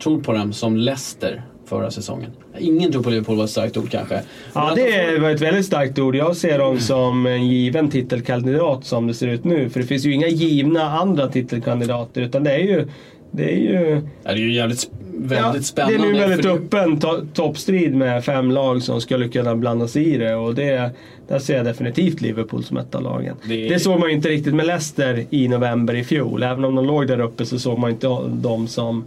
[0.03, 2.31] tror på dem som Leicester förra säsongen?
[2.59, 4.21] Ingen tror på Liverpool var ett starkt ord kanske.
[4.55, 6.17] Ja, det var ett väldigt starkt ord.
[6.17, 9.71] Jag ser dem som en given titelkandidat som det ser ut nu.
[9.71, 12.21] För det finns ju inga givna andra titelkandidater.
[12.21, 12.87] Utan det är ju...
[13.33, 14.03] Det är ju...
[14.23, 15.99] Ja, det är ju jävligt väldigt Ja, spännande.
[15.99, 20.15] Det är nu väldigt öppen to toppstrid med fem lag som skulle kunna blanda sig
[20.15, 20.35] i det.
[20.35, 20.91] Och det,
[21.29, 23.37] där ser jag definitivt Liverpool som ett av lagen.
[23.49, 26.43] Det- Det, såg man ju inte riktigt med Leicester i november i fjol.
[26.43, 29.05] Även om de låg där uppe så såg man inte dem som.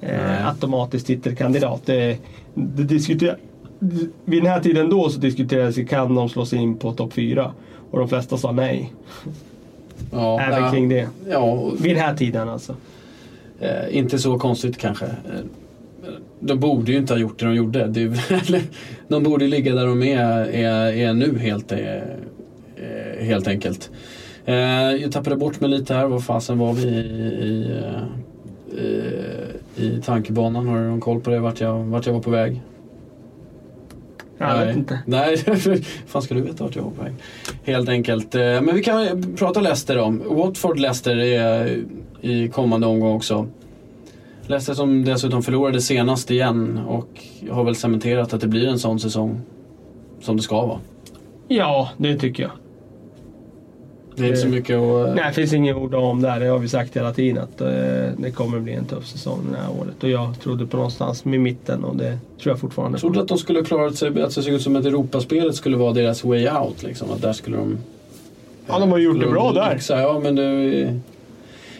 [0.00, 1.82] Eh, automatisk titelkandidat.
[1.86, 2.18] Det,
[2.54, 3.36] det diskuter,
[4.24, 7.12] vid den här tiden då så diskuterades ju kan de slå sig in på topp
[7.12, 7.52] fyra.
[7.90, 8.92] Och de flesta sa nej.
[10.12, 11.08] Ja, Även ja, kring det.
[11.28, 12.74] Ja, Vid den här tiden alltså.
[13.60, 15.04] eh, inte så konstigt kanske.
[15.06, 15.10] Eh,
[16.40, 17.86] De borde ju inte ha gjort det de gjorde.
[17.86, 18.12] Det
[19.08, 21.78] de borde ligga där de är, är, är nu helt, eh,
[22.76, 23.90] eh, helt enkelt.
[24.44, 24.54] Eh,
[24.90, 26.06] jag tappade bort mig lite här.
[26.06, 26.96] Var fasen var vi i,
[27.46, 27.72] i,
[28.78, 29.12] i,
[29.76, 30.66] i tankebanan?
[30.68, 31.40] Har du någon koll på det?
[31.40, 32.62] Vart jag, vart jag var på väg?
[34.38, 34.66] Jag Nej.
[34.66, 34.98] vet inte.
[35.06, 35.36] Nej,
[36.06, 37.14] fan ska du veta vart jag var på väg.
[37.64, 38.34] Helt enkelt.
[38.34, 40.22] Eh, Men vi kan prata Leicester om.
[40.22, 41.84] Watford-Leicester är
[42.20, 43.46] i kommande omgång också.
[44.46, 49.00] Leicester som dessutom förlorade senast igen och har väl cementerat att det blir en sån
[49.00, 49.40] säsong
[50.20, 50.78] som det ska vara.
[51.48, 52.52] Ja, det tycker jag.
[54.16, 55.14] Det är inte så mycket att...
[55.14, 56.40] Nej, det finns inget ord om där.
[56.40, 57.68] Det har vi sagt hela tiden att eh,
[58.18, 60.02] det kommer bli en tuff säsong det här året.
[60.02, 63.38] Och jag trodde på någonstans med mitten och det tror jag fortfarande trodde att de
[63.38, 66.82] skulle klara sig, att det såg ut som att Europaspelet skulle vara deras way out.
[66.82, 67.10] Liksom.
[67.10, 67.78] Att där skulle de...
[68.66, 69.80] Ja, de har gjort det bra där.
[69.88, 71.00] Ja, men det...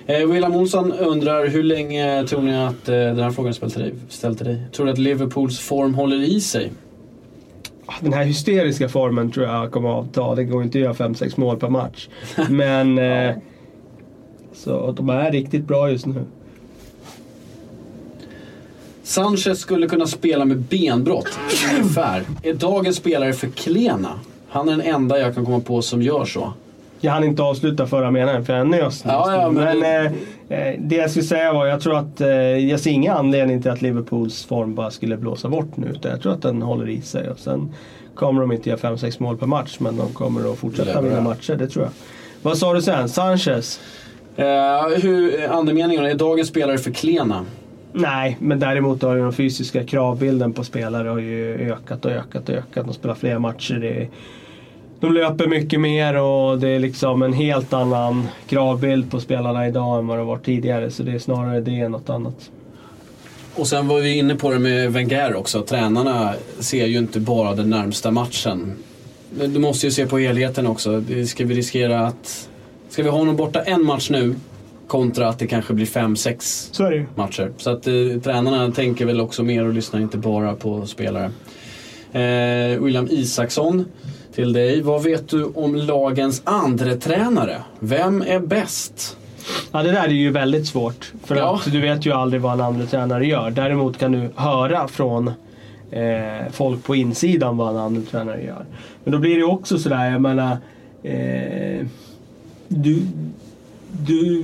[0.07, 4.37] Eh, William Olsson undrar hur länge tror ni att, eh, den här frågan är ställd
[4.37, 4.61] till dig.
[4.73, 6.71] Tror du att Liverpools form håller i sig?
[8.01, 10.35] Den här hysteriska formen tror jag kommer att avta.
[10.35, 12.09] Det går inte att göra 5-6 mål per match.
[12.51, 12.99] Men...
[12.99, 13.37] Eh,
[14.55, 16.25] så de är riktigt bra just nu.
[19.03, 21.39] Sanchez skulle kunna spela med benbrott,
[21.75, 22.23] ungefär.
[22.43, 24.21] Är dagens spelare för klena?
[24.49, 26.53] Han är den enda jag kan komma på som gör så.
[27.07, 29.03] Jag hann inte avsluta förra meningen för jag nös.
[29.07, 30.13] Ja, ja, men men det-
[30.49, 32.29] eh, eh, det jag skulle säga var, jag tror att eh,
[32.69, 35.87] jag ser ingen anledning till att Liverpools form bara skulle blåsa bort nu.
[35.87, 37.31] Utan jag tror att den håller i sig.
[37.31, 37.75] Och sen
[38.15, 41.55] kommer de inte göra 5-6 mål per match, men de kommer att fortsätta vinna matcher.
[41.57, 41.93] Det tror jag.
[42.43, 43.09] Vad sa du sen?
[43.09, 43.81] Sanchez?
[44.37, 44.47] Eh,
[45.03, 47.45] hur, andemeningen, är dagens spelare för klena?
[47.93, 52.49] Nej, men däremot har ju den fysiska kravbilden på spelare har ju ökat och ökat
[52.49, 52.87] och ökat.
[52.87, 53.75] De spelar fler matcher.
[53.75, 54.09] Det
[55.01, 59.99] de löper mycket mer och det är liksom en helt annan kravbild på spelarna idag
[59.99, 60.91] än vad det var tidigare.
[60.91, 62.51] Så det är snarare det än något annat.
[63.55, 65.63] Och sen var vi inne på det med Wenger också.
[65.63, 68.73] Tränarna ser ju inte bara den närmsta matchen.
[69.47, 71.03] Du måste ju se på helheten också.
[71.27, 72.49] Ska vi riskera att...
[72.89, 74.35] Ska vi ha honom borta en match nu
[74.87, 77.07] kontra att det kanske blir fem, sex ju.
[77.15, 77.53] matcher.
[77.57, 77.95] Så att eh,
[78.25, 81.31] tränarna tänker väl också mer och lyssnar inte bara på spelare.
[82.13, 83.85] Eh, William Isaksson
[84.37, 84.81] till dig.
[84.83, 87.57] Vad vet du om lagens andre tränare?
[87.79, 89.17] Vem är bäst?
[89.73, 91.13] Ja, det där är ju väldigt svårt.
[91.25, 91.55] För Ja.
[91.67, 93.51] att du vet ju aldrig vad en andra tränare gör.
[93.51, 95.29] Däremot kan du höra från
[95.91, 98.65] eh, folk på insidan vad en andra tränare gör.
[99.05, 100.57] Men då blir det ju också sådär, jag menar...
[101.03, 101.87] Eh,
[102.69, 103.03] du,
[104.07, 104.43] du,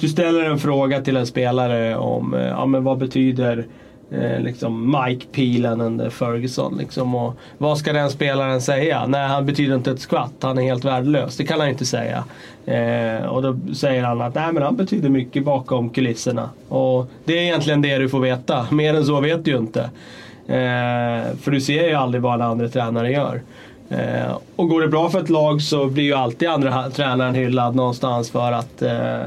[0.00, 3.66] du ställer en fråga till en spelare om eh, ja, men vad betyder
[4.10, 6.78] eh, liksom Mike Peelen under eh, Ferguson.
[6.78, 9.06] Liksom, och vad ska den spelaren säga?
[9.06, 10.32] Nej, han betyder inte ett skvatt.
[10.40, 11.36] Han är helt värdelös.
[11.36, 12.24] Det kan han inte säga.
[12.66, 16.50] Eh, och då säger han att Nej, men han betyder mycket bakom kulisserna.
[16.68, 18.66] Och det är egentligen det du får veta.
[18.70, 19.90] Mer än så vet du ju inte.
[20.46, 23.42] Eh, för du ser ju aldrig vad en andra tränare gör.
[23.88, 27.74] Eh, och går det bra för ett lag så blir ju alltid andra tränaren hyllad
[27.74, 29.26] någonstans för att eh,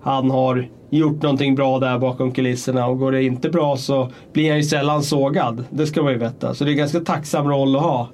[0.00, 2.86] han har gjort någonting bra där bakom kulisserna.
[2.86, 5.64] Och går det inte bra så blir han ju sällan sågad.
[5.70, 6.54] Det ska man ju veta.
[6.54, 8.08] Så det är en ganska tacksam roll att ha.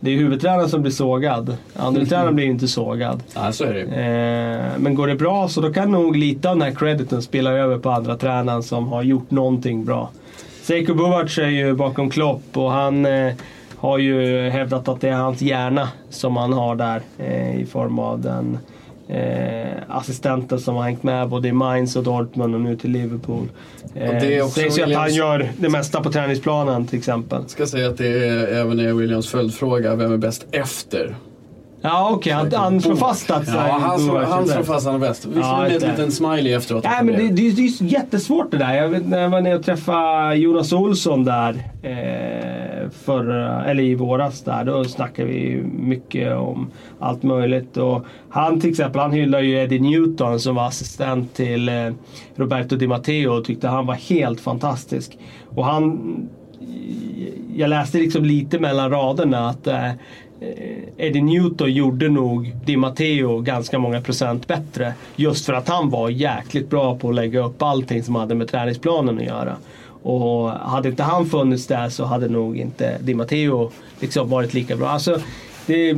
[0.00, 1.56] Det är huvudtränaren som blir sågad.
[1.76, 3.22] Andra tränaren blir ju inte sågad.
[3.34, 3.82] Ja, så är det.
[3.82, 7.50] Eh, men går det bra så då kan nog lite av den här crediten spela
[7.50, 10.10] över på andra tränaren som har gjort någonting bra.
[10.62, 13.32] Seiko Buvac är ju bakom Klopp och han eh,
[13.76, 17.98] har ju hävdat att det är hans hjärna som han har där eh, i form
[17.98, 18.58] av den
[19.08, 23.48] eh, assistenten som har hängt med både i Mainz och Dortmund och nu till Liverpool.
[23.94, 27.38] Eh, det är också sägs ju att han gör det mesta på träningsplanen till exempel.
[27.42, 29.94] Jag ska säga att det är, även är Williams följdfråga.
[29.94, 31.16] Vem är bäst efter?
[31.80, 33.48] Ja okej, han, han slår fast att...
[33.48, 34.68] Ja, han, slår, han slår fast.
[34.68, 35.24] fast han är bäst.
[35.26, 35.96] Visst Ja, med just en det.
[35.96, 36.84] liten smiley efteråt.
[36.84, 38.74] Nej, men det, det, är- det är jättesvårt det där.
[38.74, 41.50] Jag vet när jag var nere och träffade Jonas Olsson där
[41.82, 44.64] eh, förra, eller i våras där.
[44.64, 47.76] Då snackade vi mycket om allt möjligt.
[47.76, 51.90] Och han till exempel, han hyllar ju Eddie Newton som var assistent till eh,
[52.36, 55.18] Roberto Di Matteo och tyckte han var helt fantastisk.
[55.54, 55.98] Och han
[57.54, 59.94] jag läste liksom lite mellan raderna att eh, eh,
[60.96, 64.92] Eddie Newton gjorde nog Di Matteo ganska många procent bättre.
[65.16, 68.48] Just för att han var jäkligt bra på att lägga upp allting som hade med
[68.48, 69.56] träningsplanen att göra.
[70.02, 73.70] Och hade inte han funnits där så hade nog inte Di Matteo
[74.00, 74.88] liksom varit lika bra.
[74.88, 75.20] Alltså,
[75.66, 75.96] det,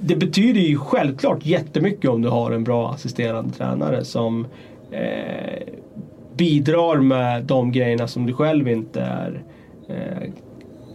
[0.00, 4.46] det betyder ju självklart jättemycket om du har en bra assisterande tränare som
[4.90, 5.74] eh,
[6.36, 9.42] bidrar med de grejerna som du själv inte är
[9.88, 10.30] eh,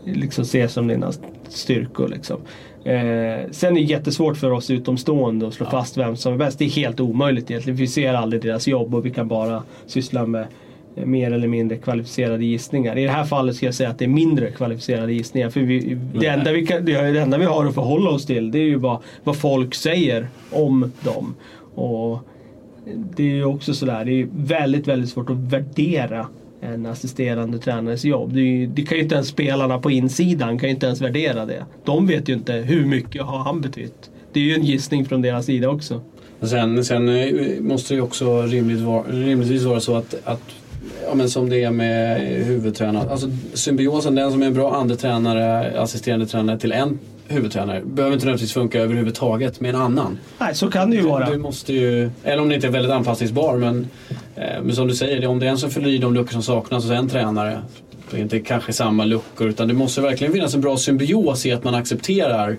[0.05, 1.11] liksom ser som dina
[1.47, 2.07] styrkor.
[2.07, 2.37] Liksom.
[2.83, 6.59] Eh, sen är det jättesvårt för oss utomstående att slå fast vem som är bäst.
[6.59, 7.77] Det är helt omöjligt egentligen.
[7.77, 10.47] Vi ser aldrig deras jobb och vi kan bara syssla med
[10.95, 12.97] mer eller mindre kvalificerade gissningar.
[12.97, 15.49] I det här fallet ska jag säga att det är mindre kvalificerade gissningar.
[15.49, 18.51] För vi, det, enda vi kan, det, det enda vi har att förhålla oss till
[18.51, 21.35] det är ju bara vad folk säger om dem.
[21.75, 22.19] Och
[23.15, 26.27] det är ju också sådär, det är väldigt, väldigt svårt att värdera
[26.61, 28.33] en assisterande tränares jobb.
[28.33, 31.45] Det, ju, det kan ju inte ens spelarna på insidan kan ju inte ens värdera
[31.45, 31.65] det.
[31.85, 34.09] De vet ju inte hur mycket har han betytt.
[34.33, 36.01] Det är ju en gissning från deras sida också.
[36.41, 40.41] Sen, sen eh, måste det ju också rimligt rimligtvis vara så att, att
[41.07, 43.09] ja, men som det är med huvudtränare.
[43.09, 48.13] Alltså symbiosen, den som är en bra andre tränare, assisterande tränare till en huvudtränare behöver
[48.13, 50.19] inte nödvändigtvis funka överhuvudtaget med en annan.
[50.37, 51.25] Nej, så kan det ju vara.
[51.25, 53.87] Du, du måste ju, eller om det inte är väldigt anpassningsbar men,
[54.35, 56.43] eh, men som du säger, om det är en som fyller i de luckor som
[56.43, 57.61] saknas hos en tränare.
[58.11, 61.51] Det är inte kanske samma luckor utan det måste verkligen finnas en bra symbios i
[61.51, 62.57] att man accepterar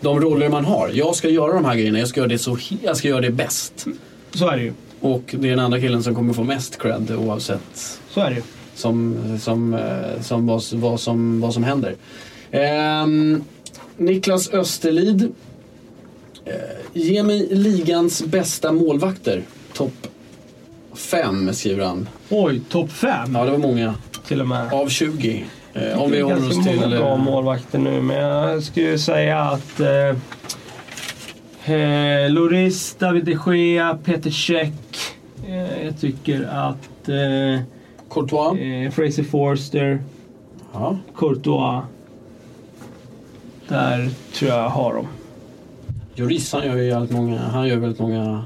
[0.00, 0.90] de roller man har.
[0.92, 3.30] Jag ska göra de här grejerna, jag ska göra det, så, jag ska göra det
[3.30, 3.86] bäst.
[4.34, 4.72] Så är det ju.
[5.00, 8.36] Och det är den andra killen som kommer få mest cred oavsett Så är det
[8.36, 8.42] ju.
[8.74, 11.94] som, som, eh, som vad, vad, som, vad som händer.
[12.50, 13.44] Ehm,
[13.96, 15.32] Niklas Österlid.
[16.44, 16.52] Eh,
[16.92, 19.42] ge mig ligans bästa målvakter.
[19.72, 20.06] Topp
[20.94, 22.08] fem skriver han.
[22.28, 23.94] Oj, topp fem Ja, det var många.
[24.26, 24.72] till och med.
[24.72, 25.44] Av 20.
[25.74, 26.76] Eh, om Det vi är håller ganska oss till...
[26.80, 30.16] många bra eh, målvakter nu, men jag skulle säga att eh,
[31.70, 34.72] eh, Loris, David de Gea, Peter Cech.
[35.48, 37.60] Eh, jag tycker att eh,
[38.10, 38.60] Courtois.
[38.60, 39.98] eh, Fraser Forster,
[40.72, 40.96] Ja.
[41.16, 41.82] Courtois.
[43.68, 45.06] Där tror jag har dem.
[46.14, 47.38] Joris han gör ju jävligt många...
[47.38, 48.44] Han gör väldigt många...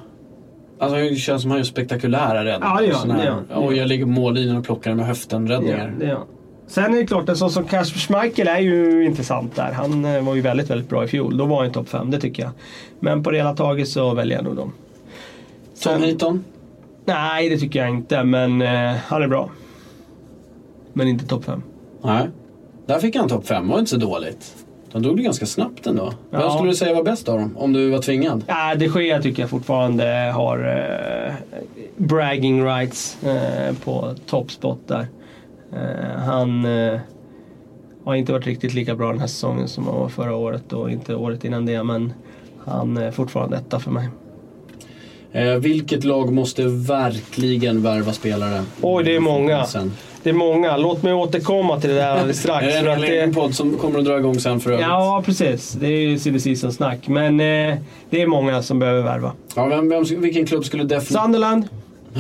[0.78, 2.74] Alltså det känns som han gör spektakulära räddningar.
[2.74, 4.94] Ja, det gör han, det gör det gör Och jag ligger på mållinjen och plockar
[4.94, 5.94] med höften räddningar.
[6.00, 6.26] Ja, det han.
[6.72, 9.72] Sen är det klart, en sån som Kasper Schmeichel är ju intressant där.
[9.72, 11.36] Han eh, var ju väldigt, väldigt bra i fjol.
[11.36, 12.52] Då var han topp 5, det tycker jag.
[13.00, 14.72] Men på det hela taget så väljer jag nog dem.
[15.82, 16.44] Tom Sen- Heaton.
[17.04, 19.50] Nej, det tycker jag inte, men eh, han är bra.
[20.92, 21.62] Men inte topp 5.
[22.02, 22.28] Nej.
[22.86, 24.56] Där fick han topp fem, var inte så dåligt.
[24.92, 26.12] De drog det ganska snabbt ändå.
[26.30, 26.50] Vem Ja.
[26.50, 27.56] skulle du säga var bäst av dem?
[27.56, 28.44] Om du var tvingad?
[28.46, 30.04] Ja, de Gea tycker jag fortfarande
[30.34, 30.58] har
[31.28, 31.34] eh,
[31.96, 35.06] bragging rights eh, på toppspot där.
[35.72, 37.00] Eh, han eh,
[38.04, 40.90] har inte varit riktigt lika bra den här säsongen som han var förra året och
[40.90, 42.12] inte året innan det, men
[42.64, 44.08] han är fortfarande etta för mig.
[45.32, 48.62] Eh, vilket lag måste verkligen värva spelare?
[48.82, 49.64] Oj, det är många.
[49.64, 49.92] Sen.
[50.22, 50.76] Det är många.
[50.76, 52.66] Låt mig återkomma till det där alldeles strax.
[52.66, 54.86] Är det att en det- podd som kommer att dra igång sen för övrigt?
[54.88, 55.72] Ja, precis.
[55.72, 57.08] Det är ju silly season snack.
[57.08, 57.76] Men eh,
[58.10, 59.32] det är många som behöver värva.
[59.56, 61.20] Ja, vem, vem, vilken klubb skulle definitivt...
[61.22, 61.64] Sunderland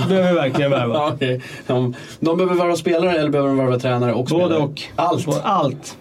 [0.08, 0.94] behöver verkligen värva.
[0.98, 1.40] Ja, okej.
[1.66, 4.62] de, de behöver värva spelare eller behöver de värva tränare och Både spelare?
[4.62, 4.82] och.
[4.96, 5.28] Allt?
[5.44, 5.96] Allt.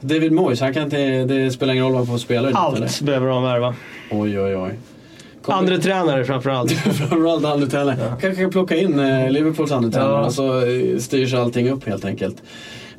[0.00, 2.76] David Moyes, han kan inte, det spelar ingen roll vad han får spela dit, Allt
[2.76, 3.04] eller?
[3.04, 3.74] behöver de värva.
[4.10, 4.70] Oj, oj, oj.
[5.42, 6.72] Kommer- Andra tränare framförallt.
[7.08, 7.96] Framförallt andra tränare.
[8.20, 10.30] Kanske kan plocka in eh, Liverpools andra tränare Ja.
[10.30, 12.36] så eh, styrs allting upp helt enkelt.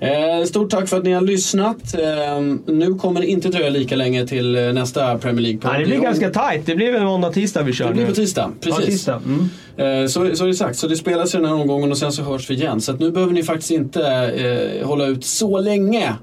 [0.03, 1.93] Eh, stort tack för att ni har lyssnat.
[1.93, 5.71] Eh, nu kommer det inte dröja lika länge till eh, nästa Premier League-podd.
[5.73, 6.65] Ja, det blir ganska tight.
[6.65, 8.85] Det blir väl måndag, tisdag vi kör Det blir på tisdag, Ja, precis.
[8.85, 9.21] tisdag.
[9.25, 10.01] Mm.
[10.03, 12.11] Eh, Så, så är det sagt, så det spelas i den här omgången och sen
[12.11, 12.81] så hörs vi igen.
[12.81, 16.13] Så nu behöver ni faktiskt inte hålla ut så länge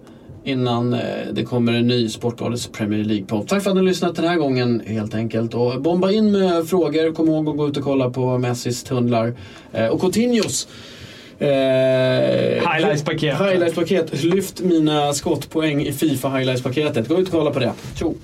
[0.44, 0.96] innan
[1.32, 3.46] det kommer en ny Sportbladets Premier League-podd.
[3.48, 5.54] Tack för att ni har lyssnat den här gången helt enkelt.
[5.54, 9.34] Och bomba in med frågor, kom ihåg att gå ut och kolla på Messis tunnlar
[9.90, 10.68] och Coutinhos
[11.40, 13.34] Highlights-paket.
[13.34, 14.24] Highlights-paket.
[14.24, 17.08] Lyft mina skottpoäng i Fifa Highlights-paketet.
[17.08, 17.72] Gå ut och kolla på det.
[17.98, 18.14] Tjo!